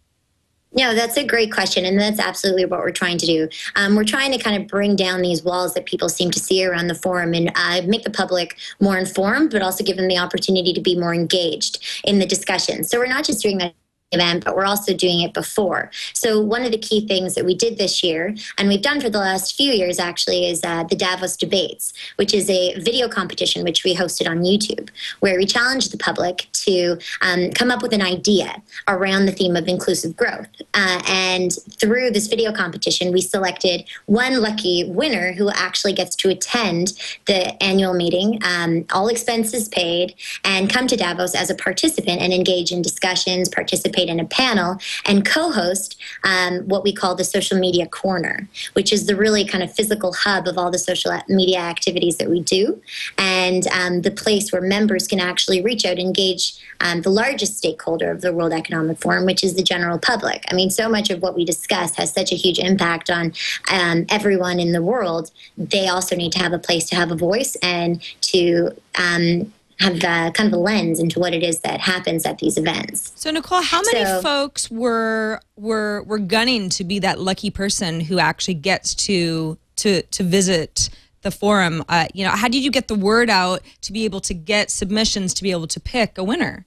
[0.78, 1.86] No, that's a great question.
[1.86, 3.50] And that's absolutely what we're trying to do.
[3.76, 6.64] Um, we're trying to kind of bring down these walls that people seem to see
[6.64, 10.20] around the forum and uh, make the public more informed, but also give them the
[10.20, 12.84] opportunity to be more engaged in the discussion.
[12.84, 13.74] So we're not just doing that
[14.14, 15.92] event, but we're also doing it before.
[16.14, 19.10] So one of the key things that we did this year, and we've done for
[19.10, 23.66] the last few years actually, is uh, the Davos Debates, which is a video competition
[23.66, 24.90] which we hosted on YouTube,
[25.20, 29.58] where we challenged the public to um, come up with an idea around the theme
[29.58, 30.48] of inclusive growth.
[30.74, 36.30] Uh, and through this video competition, we selected one lucky winner who actually gets to
[36.30, 36.94] attend
[37.26, 40.16] the annual meeting, um, all expenses paid,
[40.46, 44.78] and come to Davos as a participant and engage in discussions, participate in a panel,
[45.06, 49.46] and co host um, what we call the social media corner, which is the really
[49.46, 52.82] kind of physical hub of all the social media activities that we do,
[53.18, 57.58] and um, the place where members can actually reach out and engage um, the largest
[57.58, 60.44] stakeholder of the World Economic Forum, which is the general public.
[60.52, 63.34] I mean, so much of what we discuss has such a huge impact on
[63.72, 65.32] um, everyone in the world.
[65.58, 70.04] They also need to have a place to have a voice and to um, have
[70.04, 73.12] uh, kind of a lens into what it is that happens at these events.
[73.16, 78.02] So Nicole, how many So- folks were were were gunning to be that lucky person
[78.02, 80.90] who actually gets to to to visit
[81.22, 81.84] the forum?
[81.90, 84.72] Uh, you know, how did you get the word out to be able to get
[84.72, 86.66] submissions to be able to pick a winner?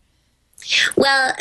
[0.97, 1.35] Well,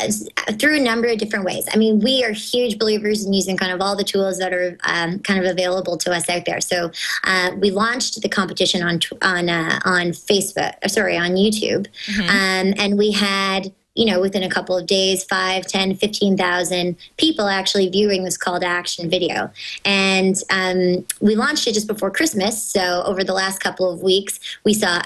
[0.58, 1.66] through a number of different ways.
[1.72, 4.76] I mean, we are huge believers in using kind of all the tools that are
[4.84, 6.60] um, kind of available to us out there.
[6.60, 6.90] So
[7.24, 11.86] uh, we launched the competition on on uh, on Facebook, uh, sorry, on YouTube,
[12.28, 17.48] um, and we had you know within a couple of days 5 10 15000 people
[17.48, 19.50] actually viewing this call to action video
[19.84, 24.38] and um, we launched it just before christmas so over the last couple of weeks
[24.64, 25.02] we saw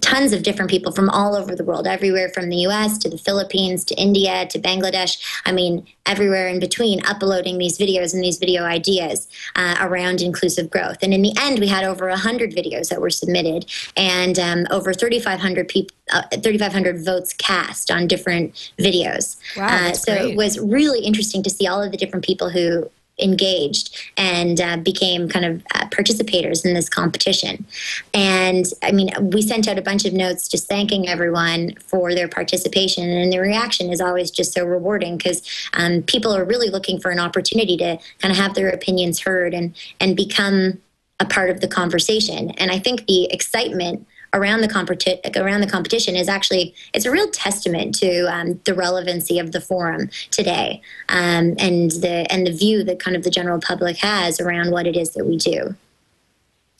[0.00, 3.18] tons of different people from all over the world, everywhere from the US to the
[3.18, 5.22] Philippines to India to Bangladesh.
[5.46, 10.70] I mean, everywhere in between, uploading these videos and these video ideas uh, around inclusive
[10.70, 10.98] growth.
[11.02, 14.92] And in the end, we had over 100 videos that were submitted and um, over
[14.92, 15.94] 3,500 people.
[16.10, 19.36] Uh, 3,500 votes cast on different videos.
[19.58, 20.30] Wow, uh, so great.
[20.30, 24.76] it was really interesting to see all of the different people who engaged and uh,
[24.76, 27.66] became kind of uh, participators in this competition.
[28.14, 32.28] And I mean, we sent out a bunch of notes just thanking everyone for their
[32.28, 35.42] participation, and the reaction is always just so rewarding because
[35.74, 39.54] um, people are really looking for an opportunity to kind of have their opinions heard
[39.54, 40.80] and and become
[41.20, 42.50] a part of the conversation.
[42.52, 47.10] And I think the excitement around the competi- around the competition is actually it's a
[47.10, 52.52] real testament to um, the relevancy of the forum today um, and the and the
[52.52, 55.74] view that kind of the general public has around what it is that we do.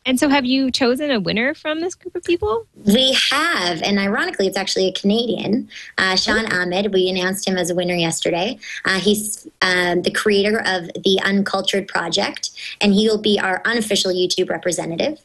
[0.09, 2.67] And so, have you chosen a winner from this group of people?
[2.87, 6.95] We have, and ironically, it's actually a Canadian, uh, Shawn Ahmed.
[6.95, 8.59] We announced him as a winner yesterday.
[8.87, 14.11] Uh, he's um, the creator of the Uncultured Project, and he will be our unofficial
[14.11, 15.21] YouTube representative.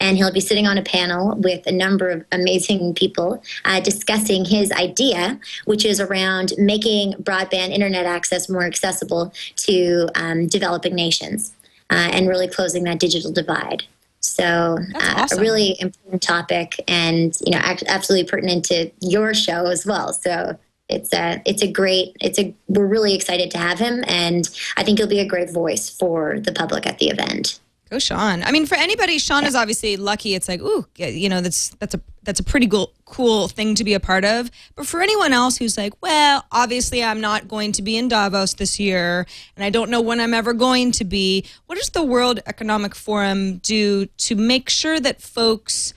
[0.00, 4.44] And he'll be sitting on a panel with a number of amazing people uh, discussing
[4.44, 11.54] his idea, which is around making broadband internet access more accessible to um, developing nations
[11.90, 13.84] uh, and really closing that digital divide.
[14.20, 15.38] So, uh, awesome.
[15.38, 20.12] a really important topic, and you know, absolutely pertinent to your show as well.
[20.12, 24.48] So, it's a it's a great it's a we're really excited to have him, and
[24.76, 27.60] I think he'll be a great voice for the public at the event.
[27.88, 28.42] Go Shawn.
[28.42, 30.34] I mean, for anybody, Shawn is obviously lucky.
[30.34, 33.84] It's like, ooh, you know, that's that's a that's a pretty cool cool thing to
[33.84, 34.50] be a part of.
[34.74, 38.54] But for anyone else who's like, well, obviously, I'm not going to be in Davos
[38.54, 41.44] this year, and I don't know when I'm ever going to be.
[41.66, 45.94] What does the World Economic Forum do to make sure that folks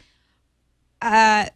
[1.02, 1.48] uh,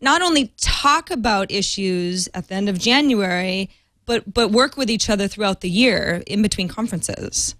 [0.00, 3.70] not only talk about issues at the end of January,
[4.06, 7.56] but but work with each other throughout the year in between conferences?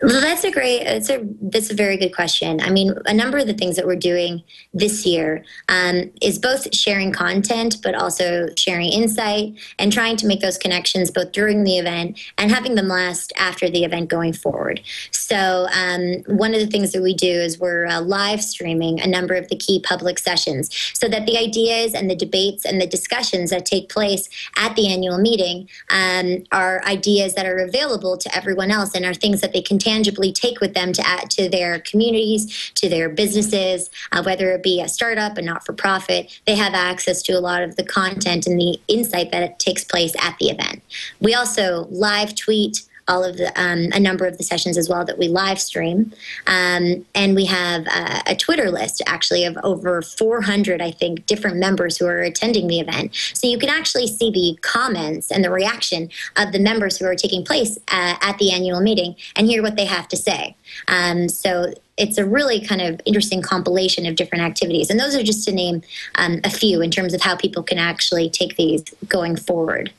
[0.00, 0.82] Well, that's a great.
[0.82, 2.60] It's a that's a very good question.
[2.60, 6.72] I mean, a number of the things that we're doing this year um, is both
[6.72, 11.78] sharing content, but also sharing insight and trying to make those connections both during the
[11.78, 14.80] event and having them last after the event going forward.
[15.10, 19.06] So, um, one of the things that we do is we're uh, live streaming a
[19.06, 22.86] number of the key public sessions, so that the ideas and the debates and the
[22.86, 28.32] discussions that take place at the annual meeting um, are ideas that are available to
[28.36, 31.48] everyone else and are things that they can tangibly take with them to add to
[31.48, 36.40] their communities, to their businesses, uh, whether it be a startup, a not for profit.
[36.46, 40.14] They have access to a lot of the content and the insight that takes place
[40.20, 40.82] at the event.
[41.20, 45.04] We also live tweet all of the um, a number of the sessions as well
[45.04, 46.12] that we live stream.
[46.46, 51.56] Um, and we have uh, a twitter list actually of over 400 i think different
[51.56, 53.14] members who are attending the event.
[53.34, 57.14] So you can actually see the comments and the reaction of the members who are
[57.14, 60.56] taking place uh, at the annual meeting and hear what they have to say.
[60.88, 64.88] Um, so it's a really kind of interesting compilation of different activities.
[64.88, 65.82] And those are just to name
[66.14, 69.92] um, a few in terms of how people can actually take these going forward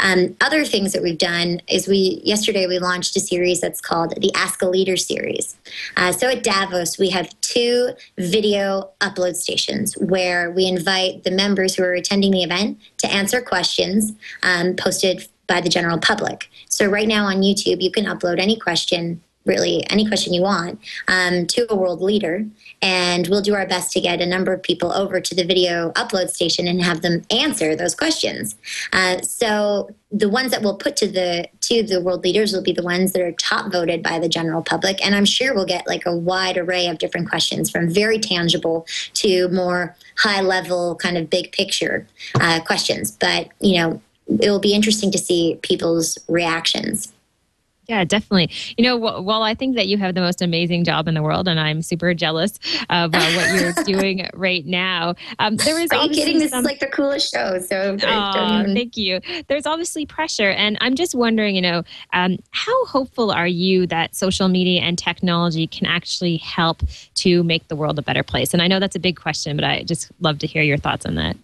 [0.00, 4.14] um, other things that we've done is we yesterday we launched a series that's called
[4.20, 5.56] the Ask a Leader series.
[5.96, 11.74] Uh, so at Davos we have two video upload stations where we invite the members
[11.74, 16.48] who are attending the event to answer questions um, posted by the general public.
[16.68, 20.78] So right now on YouTube you can upload any question really any question you want
[21.08, 22.46] um, to a world leader.
[22.80, 25.90] And we'll do our best to get a number of people over to the video
[25.92, 28.56] upload station and have them answer those questions.
[28.92, 32.72] Uh, so the ones that we'll put to the to the world leaders will be
[32.72, 35.04] the ones that are top voted by the general public.
[35.04, 38.86] And i'm sure we'll get like a wide array of different questions from very tangible
[39.14, 42.06] to more high level kind of big picture
[42.40, 43.12] uh, questions.
[43.12, 44.00] But you know
[44.40, 47.12] it will be interesting to see people's reactions
[47.90, 48.50] Yeah, definitely.
[48.78, 51.22] You know, wh- while I think that you have the most amazing job in the
[51.24, 52.52] world, and I'm super jealous
[52.88, 56.38] of uh, what you're doing right now, um, there is Are you kidding?
[56.38, 57.58] This some- is like the coolest show.
[57.58, 57.96] So
[58.64, 59.18] even- thank you.
[59.48, 64.14] There's obviously pressure, and I'm just wondering, you know, um, how hopeful are you that
[64.14, 66.82] social media and technology can actually help
[67.16, 68.52] to make the world a better place?
[68.54, 71.06] And I know that's a big question, but I just love to hear your thoughts
[71.06, 71.36] on that.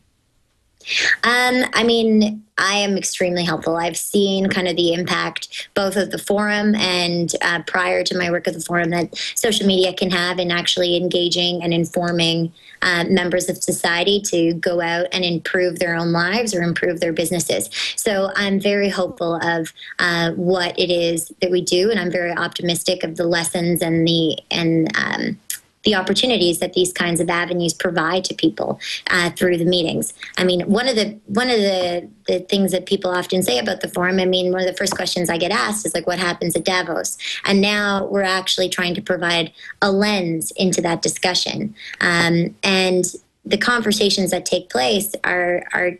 [1.24, 3.76] Um, I mean, I am extremely helpful.
[3.76, 8.30] I've seen kind of the impact both of the forum and uh, prior to my
[8.30, 13.04] work at the forum that social media can have in actually engaging and informing uh,
[13.08, 17.68] members of society to go out and improve their own lives or improve their businesses.
[17.96, 22.32] So I'm very hopeful of uh, what it is that we do, and I'm very
[22.32, 25.38] optimistic of the lessons and the and um,
[25.86, 30.12] the opportunities that these kinds of avenues provide to people uh, through the meetings.
[30.36, 33.80] I mean, one of the one of the the things that people often say about
[33.80, 34.18] the forum.
[34.18, 36.64] I mean, one of the first questions I get asked is like, "What happens at
[36.64, 43.04] Davos?" And now we're actually trying to provide a lens into that discussion, um, and
[43.44, 45.92] the conversations that take place are are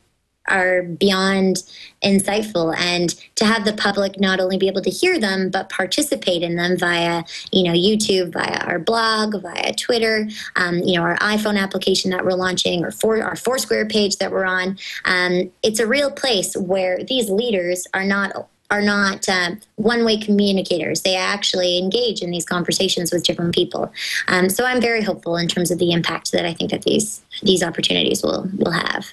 [0.49, 1.63] are beyond
[2.05, 6.43] insightful and to have the public not only be able to hear them but participate
[6.43, 11.17] in them via you know youtube via our blog via twitter um, you know our
[11.19, 15.81] iphone application that we're launching or for our foursquare page that we're on um, it's
[15.81, 21.03] a real place where these leaders are not are not uh, one-way communicators.
[21.03, 23.93] They actually engage in these conversations with different people.
[24.29, 27.23] Um, so I'm very hopeful in terms of the impact that I think that these
[27.43, 29.07] these opportunities will will have.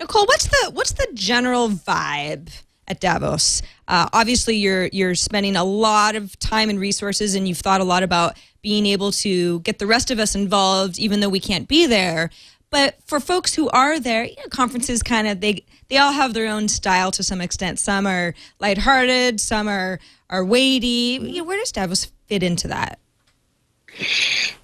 [0.00, 2.50] Nicole, what's the what's the general vibe
[2.88, 3.62] at Davos?
[3.86, 7.84] Uh, obviously, you're you're spending a lot of time and resources, and you've thought a
[7.84, 11.68] lot about being able to get the rest of us involved, even though we can't
[11.68, 12.30] be there.
[12.70, 16.34] But for folks who are there, you know, conferences kind of they they all have
[16.34, 17.78] their own style to some extent.
[17.78, 21.20] Some are lighthearted, some are are weighty.
[21.22, 22.98] You know, where does Davos fit into that?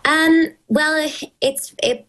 [0.04, 1.08] Um, well,
[1.40, 2.08] it's it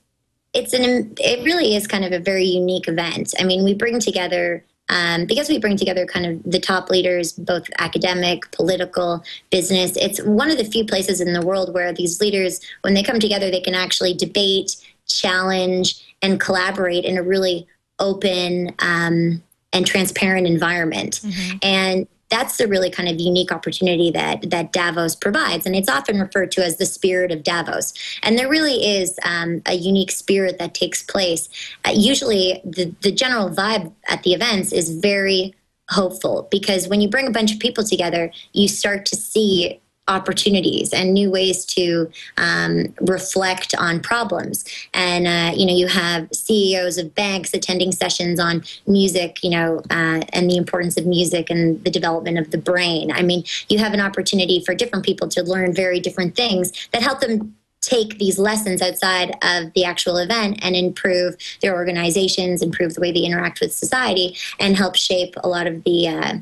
[0.53, 3.33] it's an it really is kind of a very unique event.
[3.39, 7.31] I mean, we bring together um, because we bring together kind of the top leaders,
[7.31, 9.95] both academic, political, business.
[9.95, 13.19] It's one of the few places in the world where these leaders, when they come
[13.19, 14.75] together, they can actually debate,
[15.07, 17.67] challenge, and collaborate in a really
[17.99, 19.41] open um,
[19.71, 21.21] and transparent environment.
[21.23, 21.57] Mm-hmm.
[21.61, 26.19] And that's the really kind of unique opportunity that that Davos provides, and it's often
[26.19, 27.93] referred to as the spirit of Davos.
[28.23, 31.49] And there really is um, a unique spirit that takes place.
[31.85, 35.53] Uh, usually, the the general vibe at the events is very
[35.89, 40.93] hopeful because when you bring a bunch of people together, you start to see opportunities
[40.93, 44.65] and new ways to um, reflect on problems.
[44.93, 49.81] And uh, you know, you have CEOs of banks attending sessions on music, you know,
[49.89, 53.11] uh, and the importance of music and the development of the brain.
[53.11, 57.01] I mean, you have an opportunity for different people to learn very different things that
[57.01, 62.93] help them take these lessons outside of the actual event and improve their organizations, improve
[62.93, 66.37] the way they interact with society, and help shape a lot of the uh,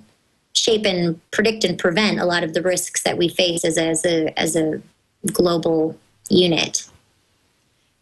[0.60, 3.90] shape and predict and prevent a lot of the risks that we face as a,
[3.90, 4.82] as a, as a
[5.32, 5.98] global
[6.30, 6.90] unit.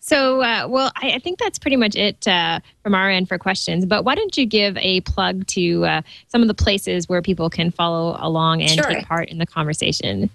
[0.08, 3.38] So, uh, well, I, I, think that's pretty much it uh, from our end for
[3.38, 3.86] questions.
[3.86, 7.50] But why don't you give a plug to uh, some of the places where people
[7.50, 8.86] can follow along and sure.
[8.86, 10.30] take part in the conversation?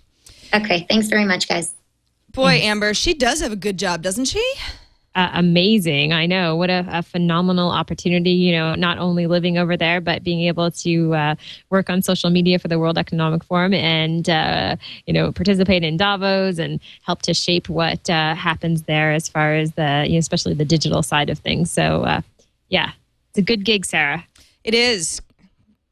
[0.54, 0.86] okay.
[0.88, 1.74] Thanks very much, guys.
[2.32, 4.42] Boy, Amber, she does have a good job, doesn't she?
[5.18, 6.12] Uh, amazing.
[6.12, 6.54] I know.
[6.54, 10.70] What a, a phenomenal opportunity, you know, not only living over there, but being able
[10.70, 11.34] to uh,
[11.70, 15.96] work on social media for the World Economic Forum and, uh, you know, participate in
[15.96, 20.18] Davos and help to shape what uh, happens there as far as the, you know,
[20.18, 21.68] especially the digital side of things.
[21.68, 22.20] So, uh,
[22.68, 22.92] yeah,
[23.30, 24.24] it's a good gig, Sarah.
[24.62, 25.20] It is.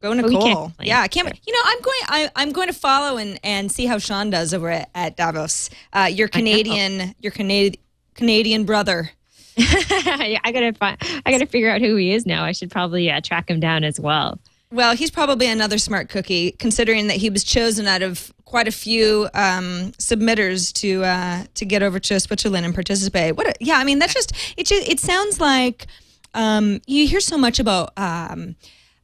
[0.02, 0.68] Go can't Nicole.
[0.68, 0.86] complain.
[0.86, 1.26] Yeah, I can't.
[1.44, 2.00] You know, I'm going.
[2.06, 5.68] I, I'm going to follow and, and see how Shawn does over at, at Davos.
[5.92, 7.82] Uh, your Canadian, your Canadian
[8.16, 9.10] Canadian brother.
[9.56, 9.66] Yeah,
[10.44, 10.98] I gotta find.
[11.24, 12.44] I gotta figure out who he is now.
[12.44, 14.38] I should probably uh, track him down as well.
[14.72, 18.72] Well, he's probably another smart cookie, considering that he was chosen out of quite a
[18.72, 23.36] few um, submitters to uh, to get over to Switzerland and participate.
[23.36, 23.46] What?
[23.46, 24.66] A, yeah, I mean that's just it.
[24.66, 25.86] Just, it sounds like
[26.34, 27.92] um, you hear so much about.
[27.96, 28.56] Um,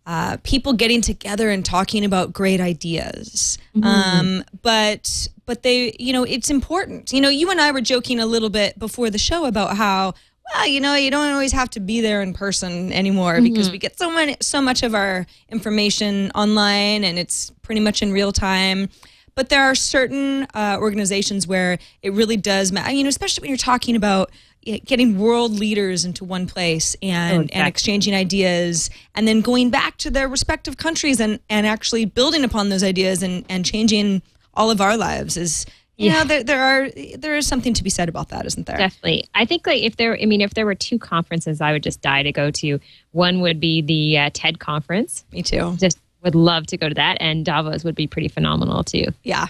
[0.04, 6.24] uh, people getting together and talking about great ideas, um, but but they, you know,
[6.24, 7.12] it's important.
[7.12, 10.14] You know, you and I were joking a little bit before the show about how
[10.54, 13.78] well, you know, you don't always have to be there in person anymore because we
[13.78, 18.32] get so many, so much of our information online and it's pretty much in real
[18.32, 18.88] time.
[19.34, 22.92] But there are certain uh, organizations where it really does matter.
[22.92, 24.30] You know, especially when you're talking about
[24.84, 27.68] getting world leaders into one place and, and exactly.
[27.68, 32.68] exchanging ideas and then going back to their respective countries and, and actually building upon
[32.68, 34.22] those ideas and, and changing
[34.54, 37.90] all of our lives is you know there, there are there is something to be
[37.90, 39.28] said about that isn't there Definitely.
[39.34, 42.00] I think like if there, I mean, if there were two conferences, I would just
[42.00, 42.80] die to go to.
[43.12, 45.24] One would be the uh, TED conference.
[45.32, 48.82] me too Just would love to go to that, and Davos would be pretty phenomenal
[48.84, 49.06] too.
[49.22, 49.46] yeah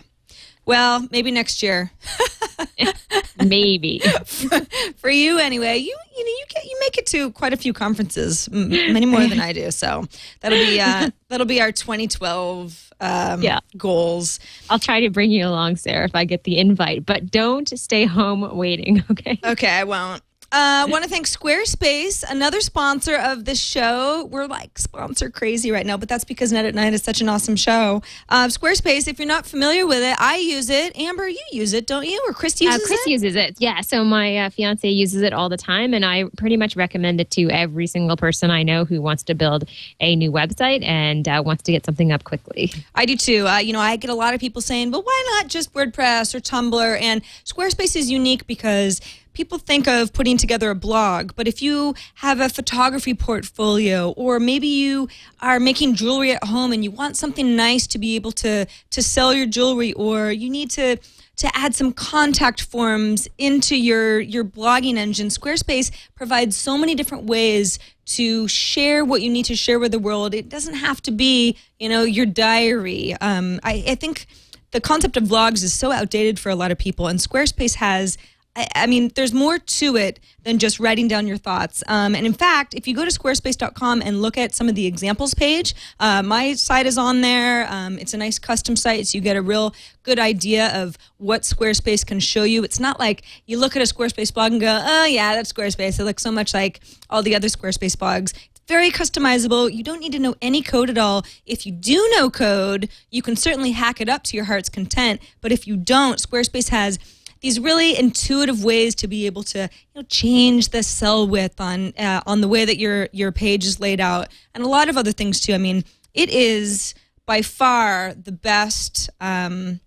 [0.64, 1.90] well maybe next year
[3.44, 3.98] Maybe.
[4.96, 7.72] for you anyway you you know you get you make it to quite a few
[7.72, 10.04] conferences many more than i do so
[10.40, 13.58] that'll be uh that'll be our 2012 um Yeah.
[13.76, 14.38] goals
[14.70, 18.04] I'll try to bring you along, Sarah, if I get the invite, but don't stay
[18.06, 19.02] home waiting.
[19.10, 19.38] Okay.
[19.44, 20.22] okay i won't
[20.52, 24.24] uh, want to thank Squarespace, another sponsor of this show.
[24.30, 27.28] We're like sponsor crazy right now, but that's because Net at Night is such an
[27.28, 28.02] awesome show.
[28.28, 30.96] Uh, Squarespace, if you're not familiar with it, I use it.
[30.98, 32.22] Amber, you use it, don't you?
[32.28, 33.10] Or Christy Uh, uses Chris it?
[33.10, 33.56] uses it.
[33.58, 33.80] Yeah.
[33.80, 37.30] So my uh, fiance uses it all the time, and I pretty much recommend it
[37.32, 39.64] to every single person I know who wants to build
[40.00, 42.72] a new website and uh, wants to get something up quickly.
[42.94, 43.46] I do too.
[43.48, 46.34] Uh, you know, I get a lot of people saying, well, why not just WordPress
[46.34, 49.00] or Tumblr?" And Squarespace is unique because
[49.32, 54.38] people think of putting together a blog, but if you have a photography portfolio, or
[54.38, 55.08] maybe you
[55.40, 59.02] are making jewelry at home and you want something nice to be able to to
[59.02, 60.98] sell your jewelry, or you need to
[61.36, 67.24] to add some contact forms into your your blogging engine squarespace provides so many different
[67.24, 70.34] ways to share what you need to share with the world.
[70.34, 73.14] It doesn't have to be you know your diary.
[73.20, 74.26] Um, I, I think
[74.72, 78.16] the concept of vlogs is so outdated for a lot of people and squarespace has
[78.54, 81.82] I, I mean, there's more to it than just writing down your thoughts.
[81.88, 84.86] Um, and in fact, if you go to squarespace.com and look at some of the
[84.86, 87.66] examples page, uh, my site is on there.
[87.70, 91.42] Um, it's a nice custom site, so you get a real good idea of what
[91.42, 92.64] Squarespace can show you.
[92.64, 95.98] It's not like you look at a Squarespace blog and go, oh, yeah, that's Squarespace.
[95.98, 98.34] It looks so much like all the other Squarespace blogs.
[98.68, 99.72] Very customizable.
[99.72, 101.24] You don't need to know any code at all.
[101.46, 105.20] If you do know code, you can certainly hack it up to your heart's content.
[105.40, 106.98] But if you don't, Squarespace has
[107.42, 111.92] these really intuitive ways to be able to you know, change the cell width on
[111.98, 114.96] uh, on the way that your your page is laid out, and a lot of
[114.96, 115.52] other things too.
[115.52, 115.84] I mean,
[116.14, 116.94] it is
[117.26, 119.10] by far the best.
[119.20, 119.80] Um,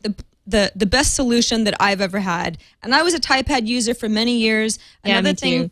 [0.00, 0.14] the,
[0.46, 4.08] the the best solution that I've ever had, and I was a TypePad user for
[4.08, 4.78] many years.
[5.04, 5.70] Yeah, Another me thing,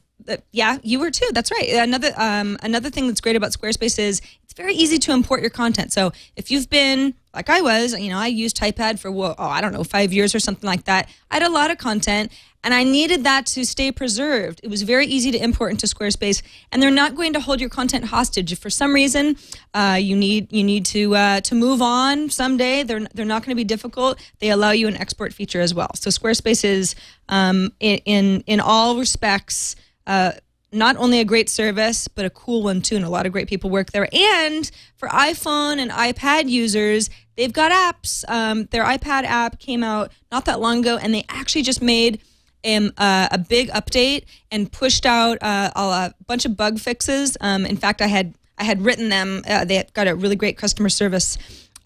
[0.52, 1.28] yeah, you were too.
[1.32, 1.68] That's right.
[1.74, 5.50] Another um, another thing that's great about Squarespace is it's very easy to import your
[5.50, 5.92] content.
[5.92, 9.46] So if you've been like I was, you know, I used TypePad for what, oh,
[9.46, 11.08] I don't know, five years or something like that.
[11.30, 12.32] I had a lot of content,
[12.64, 14.60] and I needed that to stay preserved.
[14.62, 17.68] It was very easy to import into Squarespace, and they're not going to hold your
[17.68, 18.52] content hostage.
[18.52, 19.36] If for some reason
[19.74, 23.54] uh, you need you need to uh, to move on someday, they're they're not going
[23.54, 24.18] to be difficult.
[24.40, 25.90] They allow you an export feature as well.
[25.94, 26.94] So Squarespace is
[27.28, 29.76] um, in, in in all respects.
[30.06, 30.32] Uh,
[30.72, 32.96] not only a great service, but a cool one too.
[32.96, 34.08] And a lot of great people work there.
[34.12, 38.24] And for iPhone and iPad users, they've got apps.
[38.28, 42.20] Um, their iPad app came out not that long ago, and they actually just made
[42.66, 47.36] um, uh, a big update and pushed out uh, a, bunch of bug fixes.
[47.40, 49.42] Um, in fact, I had I had written them.
[49.46, 51.36] Uh, they got a really great customer service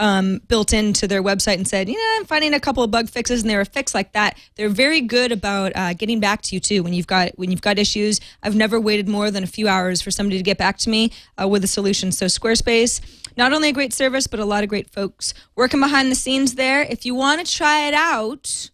[0.01, 3.09] um, built into their website and said, you know, I'm finding a couple of bug
[3.09, 4.37] fixes, and they're a fix like that.
[4.57, 7.61] They're very good about uh, getting back to you too when you've got when you've
[7.61, 8.19] got issues.
[8.43, 11.13] I've never waited more than a few hours for somebody to get back to me
[11.41, 12.11] uh, with a solution.
[12.13, 13.01] So Squarespace,
[13.37, 16.55] not only a great service, but a lot of great folks working behind the scenes
[16.55, 16.83] there.
[16.83, 18.71] If you want to try it out.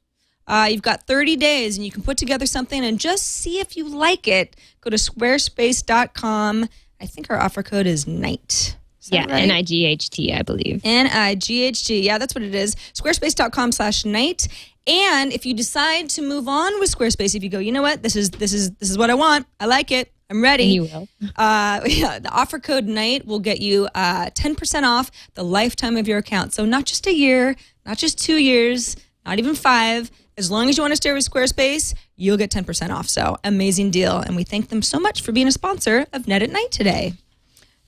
[0.48, 3.76] Uh, you've got 30 days and you can put together something and just see if
[3.76, 4.54] you like it.
[4.80, 6.68] Go to squarespace.com.
[7.00, 8.76] I think our offer code is NIGHT.
[9.10, 9.42] Yeah, right?
[9.42, 10.80] N I G H T, I believe.
[10.84, 12.00] N I G H T.
[12.00, 12.74] Yeah, that's what it is.
[12.94, 14.48] Squarespace.com slash night.
[14.86, 18.02] And if you decide to move on with Squarespace, if you go, you know what,
[18.02, 19.46] this is this is this is what I want.
[19.58, 20.12] I like it.
[20.30, 20.64] I'm ready.
[20.64, 21.08] And you will.
[21.36, 26.08] Uh, yeah, the offer code night will get you uh, 10% off the lifetime of
[26.08, 26.52] your account.
[26.52, 30.10] So not just a year, not just two years, not even five.
[30.36, 33.08] as long as you want to stay with Squarespace, you'll get 10% off.
[33.08, 34.18] So amazing deal.
[34.18, 37.14] And we thank them so much for being a sponsor of Net at Night today.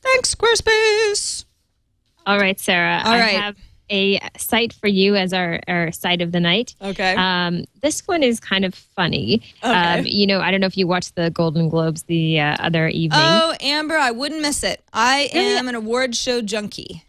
[0.03, 1.45] Thanks, Squarespace.
[2.27, 3.03] All right, Sarah.
[3.05, 3.57] All I have
[3.91, 6.75] a site for you as our, our site of the night.
[6.83, 7.15] Okay.
[7.17, 9.43] Um, this one is kind of funny.
[9.65, 9.99] Okay.
[10.01, 12.89] Um, you know, I don't know if you watched the Golden Globes the uh, other
[12.89, 13.21] evening.
[13.23, 14.83] Oh, Amber, I wouldn't miss it.
[14.93, 15.57] I Really?
[15.57, 17.03] am an award show junkie.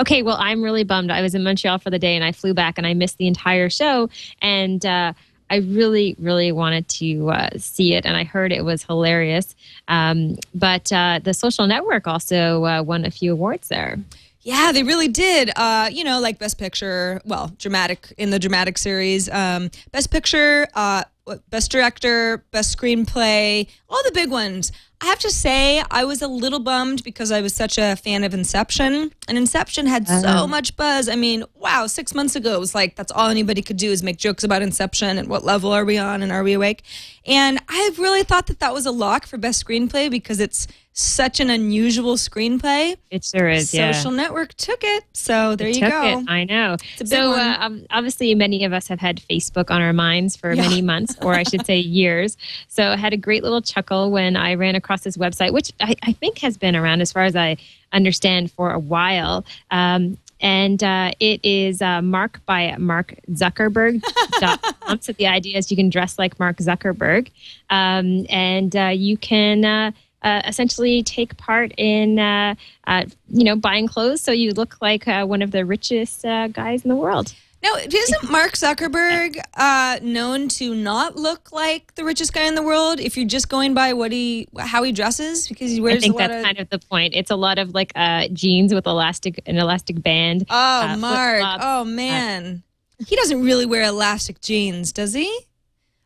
[0.00, 1.12] Okay, well, I'm really bummed.
[1.12, 3.28] I was in Montreal for the day and I flew back and I missed the
[3.28, 4.10] entire show.
[4.42, 5.12] And uh,
[5.50, 8.06] I really, really wanted to uh, see it.
[8.06, 9.54] And I heard it was hilarious.
[9.88, 13.98] Um, but uh, the social network also uh, won a few awards there.
[14.44, 15.50] Yeah, they really did.
[15.56, 20.68] Uh, you know, like Best Picture, well, dramatic in the dramatic series, um, Best Picture,
[20.74, 21.04] uh,
[21.48, 24.70] Best Director, Best Screenplay, all the big ones.
[25.04, 28.24] I have to say, I was a little bummed because I was such a fan
[28.24, 30.46] of Inception, and Inception had so uh-huh.
[30.46, 31.10] much buzz.
[31.10, 34.02] I mean, wow, six months ago, it was like that's all anybody could do is
[34.02, 36.84] make jokes about Inception and what level are we on and are we awake?
[37.26, 40.66] And I really thought that that was a lock for Best Screenplay because it's
[40.96, 42.96] such an unusual screenplay.
[43.10, 43.90] It sure is, yeah.
[43.90, 45.02] Social Network took it.
[45.12, 46.18] So there you Took go.
[46.20, 46.30] It.
[46.30, 46.76] I know.
[47.04, 50.62] So uh, um, obviously, many of us have had Facebook on our minds for Yeah.
[50.62, 52.36] many months, or I should say years.
[52.68, 55.96] So I had a great little chuckle when I ran across this website, which I,
[56.04, 57.56] I think has been around, as far as I
[57.92, 59.44] understand, for a while.
[59.72, 64.00] Um, and uh, it is uh, Mark by Mark Zuckerberg.
[65.02, 67.30] so the idea is you can dress like Mark Zuckerberg,
[67.70, 69.92] um, and uh, you can.
[70.24, 72.54] Uh, essentially take part in uh,
[72.86, 76.48] uh, you know buying clothes so you look like uh, one of the richest uh,
[76.48, 82.04] guys in the world Now, isn't Mark Zuckerberg uh, known to not look like the
[82.04, 85.48] richest guy in the world if you're just going by what he, how he dresses?
[85.48, 86.44] Because he i wears think a lot that's of.
[86.44, 90.02] kind of the point it's a lot of like uh, jeans with elastic an elastic
[90.02, 91.58] band oh, uh, Mark.
[91.62, 92.62] Oh, man.
[93.06, 95.30] he doesn't really wear elastic jeans, does he?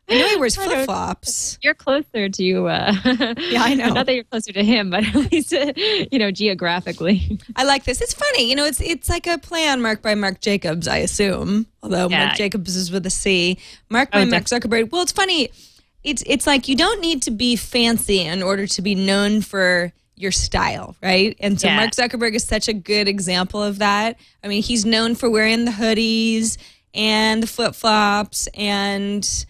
[0.09, 1.57] I know he wears flip flops.
[1.61, 3.93] you're closer to uh Yeah, I know.
[3.93, 5.73] not that you're closer to him but at least uh,
[6.11, 8.01] you know geographically I like this.
[8.01, 8.49] It's funny.
[8.49, 11.67] You know, it's it's like a play on Marc by Marc Jacobs, I assume.
[11.83, 12.25] Although Yeah.
[12.25, 13.57] Marc Jacobs is with a C.
[13.89, 14.91] Mark by Oh, Mark Zuckerberg.
[14.91, 15.49] Well, it's funny.
[16.03, 19.91] It's it's like you don't need to be fancy in order to be known for
[20.15, 21.35] your style, right?
[21.39, 21.77] And so Yeah.
[21.77, 24.17] Mark Zuckerberg is such a good example of that.
[24.43, 26.57] I mean, he's known for wearing the hoodies
[26.93, 29.45] and the flip flops and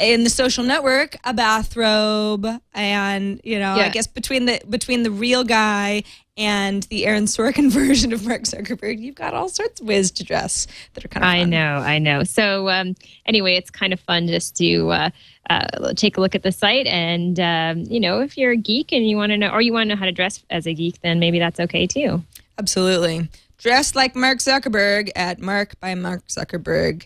[0.00, 5.10] in the social network a bathrobe and you know i guess between the between the
[5.10, 6.02] real guy
[6.36, 10.24] and the aaron sorkin version of mark zuckerberg you've got all sorts of ways to
[10.24, 11.50] dress that are kind of I fun.
[11.50, 12.24] know, I know.
[12.24, 12.94] So um,
[13.26, 15.10] anyway, it's kind of fun just to uh,
[15.50, 18.92] uh, take a look at the site, and um, you know, if you're a geek
[18.92, 20.72] and you want to know, or you want to know how to dress as a
[20.74, 22.22] geek, then maybe that's okay too.
[22.58, 23.28] absolutely
[23.58, 27.04] dress like mark zuckerberg at mark by mark zuckerberg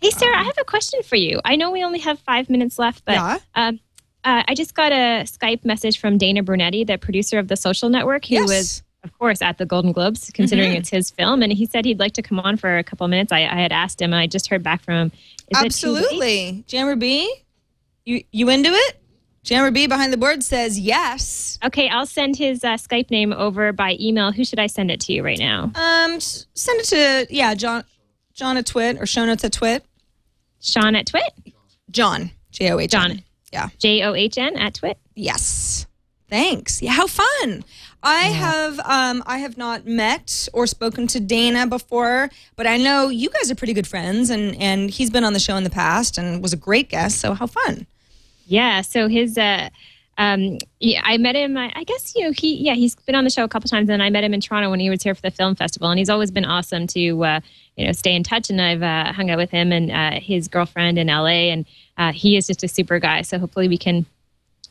[0.00, 1.40] Hey, Sarah, I have a question for you.
[1.44, 3.38] I know we only have five minutes left, but Yeah.
[3.54, 3.80] um,
[4.24, 7.88] uh, I just got a Skype message from Dana Brunetti, the producer of the Social
[7.88, 8.46] Network, who Yes.
[8.48, 10.78] was, of course, at the Golden Globes, considering Mm-hmm.
[10.78, 13.30] it's his film, and he said he'd like to come on for a couple minutes.
[13.32, 15.12] I, I had asked him, and I just heard back from him.
[15.50, 16.02] Is it too late?
[16.02, 17.26] absolutely JammerB
[18.04, 19.00] you you into it
[19.44, 23.96] JammerB behind the board says yes Okay, I'll send his uh, Skype name over by
[24.00, 24.30] email.
[24.32, 25.70] Who should I send it to you right now?
[25.74, 27.84] um send it to yeah john
[28.38, 29.84] john at twit or show notes at twit
[30.60, 31.32] Sean at Twit?
[31.90, 33.22] john j-o-h John.
[33.52, 34.98] yeah J O H N at Twit?
[35.14, 35.86] Yes.
[36.28, 36.82] Thanks.
[36.82, 37.64] Yeah, how fun.
[38.02, 43.08] I have um I have not met or spoken to Dana before, but I know
[43.08, 45.70] you guys are pretty good friends and and he's been on the show in the
[45.70, 47.86] past and was a great guest, so how fun.
[48.46, 48.82] Yeah.
[48.82, 49.68] So his, uh,
[50.18, 51.56] um, yeah, I met him.
[51.56, 53.88] I, I guess you know he, yeah, he's been on the show a couple times,
[53.88, 55.98] and I met him in Toronto when he was here for the film festival, and
[55.98, 57.40] he's always been awesome to, uh,
[57.78, 58.50] you know, stay in touch.
[58.50, 61.64] And I've uh, hung out with him and uh, his girlfriend in LA, and
[61.96, 63.22] uh, he is just a super guy.
[63.22, 64.04] So hopefully we can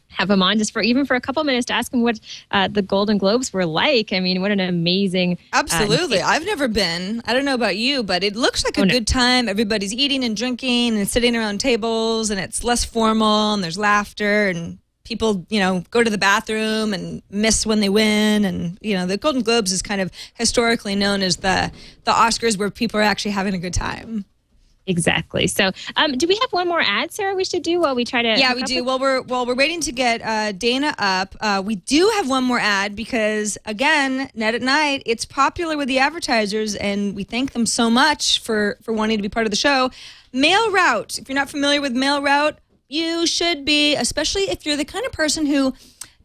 [0.09, 2.19] have him on just for even for a couple minutes to ask him what
[2.51, 4.13] uh, the Golden Globes were like.
[4.13, 6.21] I mean, what an amazing Absolutely.
[6.21, 7.21] I've never been.
[7.25, 8.93] I don't know about you, but it looks like a Oh, no.
[8.93, 9.47] good time.
[9.47, 14.47] Everybody's eating and drinking and sitting around tables and it's less formal and there's laughter
[14.49, 18.93] and people, you know, go to the bathroom and miss when they win and you
[18.95, 21.71] know, the Golden Globes is kind of historically known as the
[22.03, 24.25] the Oscars where people are actually having a good time.
[24.89, 25.47] Exactly.
[25.47, 27.35] So, um, do we have one more ad, Sarah?
[27.35, 28.39] We should do while we try to.
[28.39, 28.75] Yeah, we do.
[28.77, 32.29] with- While we're while we're waiting to get uh, Dana up, uh, we do have
[32.29, 37.23] one more ad because again, Net at Night, it's popular with the advertisers, and we
[37.25, 39.91] thank them so much for for wanting to be part of the show.
[40.31, 41.17] Mail route.
[41.19, 42.57] If you're not familiar with mail route,
[42.87, 45.73] you should be, especially if you're the kind of person who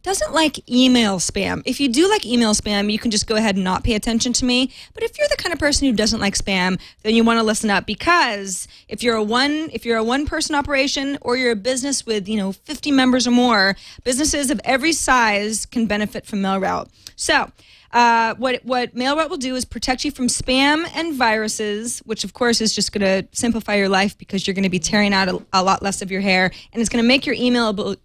[0.03, 1.63] doesn't like email spam.
[1.65, 4.33] If you do like email spam, you can just go ahead and not pay attention
[4.33, 4.69] to me.
[4.93, 7.43] But if you're the kind of person who doesn't like spam, then you want to
[7.43, 11.51] listen up because if you're a one if you're a one person operation or you're
[11.51, 16.25] a business with, you know, 50 members or more, businesses of every size can benefit
[16.25, 16.89] from MailRoute.
[17.15, 17.51] So,
[17.93, 22.33] uh, what what MailRoute will do is protect you from spam and viruses, which of
[22.33, 25.29] course is just going to simplify your life because you're going to be tearing out
[25.29, 27.95] a, a lot less of your hair, and it's going to make your email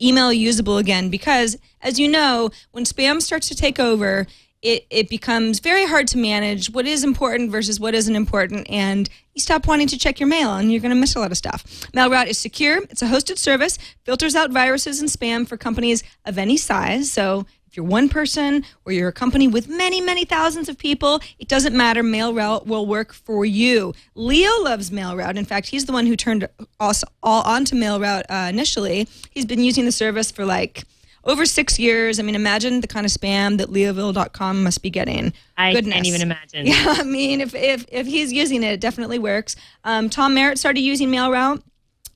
[0.00, 1.10] email usable again.
[1.10, 4.28] Because as you know, when spam starts to take over,
[4.62, 9.08] it, it becomes very hard to manage what is important versus what isn't important, and
[9.34, 11.36] you stop wanting to check your mail, and you're going to miss a lot of
[11.36, 11.64] stuff.
[11.92, 12.80] MailRoute is secure.
[12.90, 17.10] It's a hosted service, filters out viruses and spam for companies of any size.
[17.10, 21.22] So if you're one person or you're a company with many, many thousands of people,
[21.38, 22.02] it doesn't matter.
[22.02, 23.94] MailRoute will work for you.
[24.14, 25.38] Leo loves MailRoute.
[25.38, 26.46] In fact, he's the one who turned
[26.80, 29.08] us all onto MailRoute uh, initially.
[29.30, 30.84] He's been using the service for like
[31.24, 32.20] over six years.
[32.20, 35.32] I mean, imagine the kind of spam that leoville.com must be getting.
[35.56, 35.94] I Goodness.
[35.94, 36.66] can't even imagine.
[36.66, 39.56] Yeah, I mean, if, if, if he's using it, it definitely works.
[39.84, 41.62] Um, Tom Merritt started using MailRoute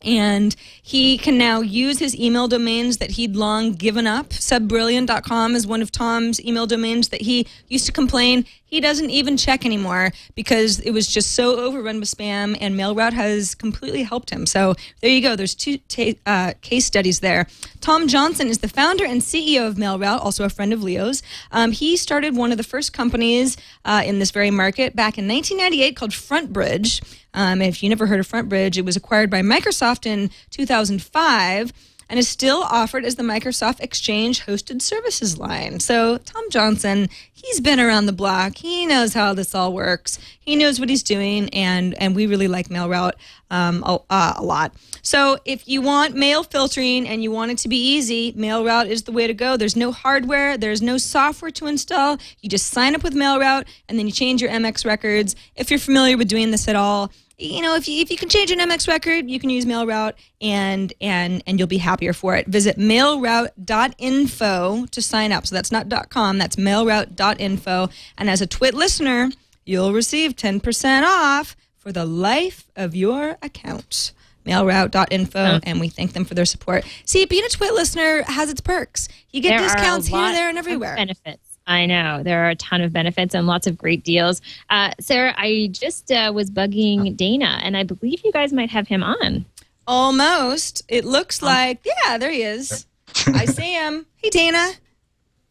[0.02, 4.30] and he can now use his email domains that he'd long given up.
[4.30, 9.36] Subbrilliant.com is one of Tom's email domains that he used to complain he doesn't even
[9.36, 14.30] check anymore because it was just so overrun with spam, and MailRoute has completely helped
[14.30, 14.44] him.
[14.44, 15.36] So there you go.
[15.36, 15.78] There's two
[16.26, 17.46] uh, case studies there.
[17.80, 21.22] Tom Johnson is the founder and CEO of MailRoute, also a friend of Leo's.
[21.52, 25.28] Um, he started one of the first companies uh, in this very market back in
[25.28, 27.02] 1998 called FrontBridge.
[27.34, 31.72] Um, if you never heard of FrontBridge, it was acquired by Microsoft in 2005
[32.08, 35.80] and is still offered as the Microsoft Exchange hosted services line.
[35.80, 38.56] So, Tom Johnson, he's been around the block.
[38.58, 40.18] He knows how this all works.
[40.38, 43.14] He knows what he's doing, and, and we really like MailRoute
[43.50, 44.72] um, a, uh, a lot.
[45.02, 49.02] So, if you want mail filtering and you want it to be easy, MailRoute is
[49.02, 49.56] the way to go.
[49.56, 52.18] There's no hardware, there's no software to install.
[52.40, 55.34] You just sign up with MailRoute and then you change your MX records.
[55.56, 58.30] If you're familiar with doing this at all, you know, if you if you can
[58.30, 62.36] change an MX record, you can use MailRoute and and and you'll be happier for
[62.36, 62.46] it.
[62.46, 65.46] Visit mailroute.info to sign up.
[65.46, 67.90] So that's not .com, that's mailroute.info.
[68.16, 69.30] And as a Twit listener,
[69.64, 74.12] you'll receive 10% off for the life of your account.
[74.46, 75.60] Mailroute.info, oh.
[75.64, 76.84] and we thank them for their support.
[77.04, 79.08] See, being a Twit listener has its perks.
[79.32, 80.94] You get there discounts here, there, and everywhere.
[80.94, 81.45] Benefits.
[81.66, 84.40] I know there are a ton of benefits and lots of great deals.
[84.70, 88.86] Uh, Sarah, I just uh, was bugging Dana, and I believe you guys might have
[88.88, 89.46] him on.
[89.86, 90.82] Almost.
[90.88, 92.86] It looks like, yeah, there he is.
[93.26, 94.06] I see him.
[94.16, 94.72] Hey, Dana.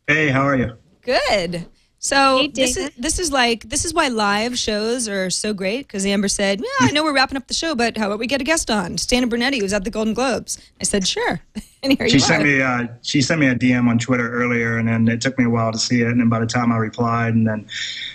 [0.07, 0.77] Hey, how are you?
[1.01, 1.65] Good.
[2.05, 5.87] So hey, this is this is like this is why live shows are so great
[5.87, 8.27] because Amber said, "Yeah, I know we're wrapping up the show, but how about we
[8.27, 10.59] get a guest on?" Dana Brunetti was at the Golden Globes.
[10.79, 11.41] I said, "Sure."
[11.83, 12.45] and here she sent are.
[12.45, 15.45] me uh, she sent me a DM on Twitter earlier, and then it took me
[15.45, 16.07] a while to see it.
[16.07, 17.65] And then by the time I replied, and then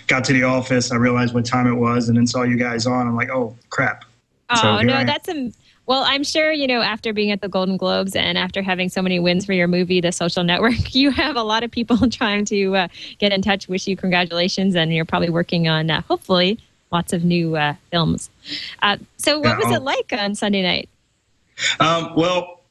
[0.07, 2.87] got to the office, I realized what time it was, and then saw you guys
[2.87, 3.07] on.
[3.07, 4.05] I'm like, "Oh crap!"
[4.51, 5.51] Oh so no, that's a
[5.91, 9.01] well, I'm sure, you know, after being at the Golden Globes and after having so
[9.01, 12.45] many wins for your movie, The Social Network, you have a lot of people trying
[12.45, 12.87] to uh,
[13.19, 16.57] get in touch, wish you congratulations, and you're probably working on, uh, hopefully,
[16.93, 18.29] lots of new uh, films.
[18.81, 20.87] Uh, so, what was it like on Sunday night?
[21.81, 22.61] Um, well,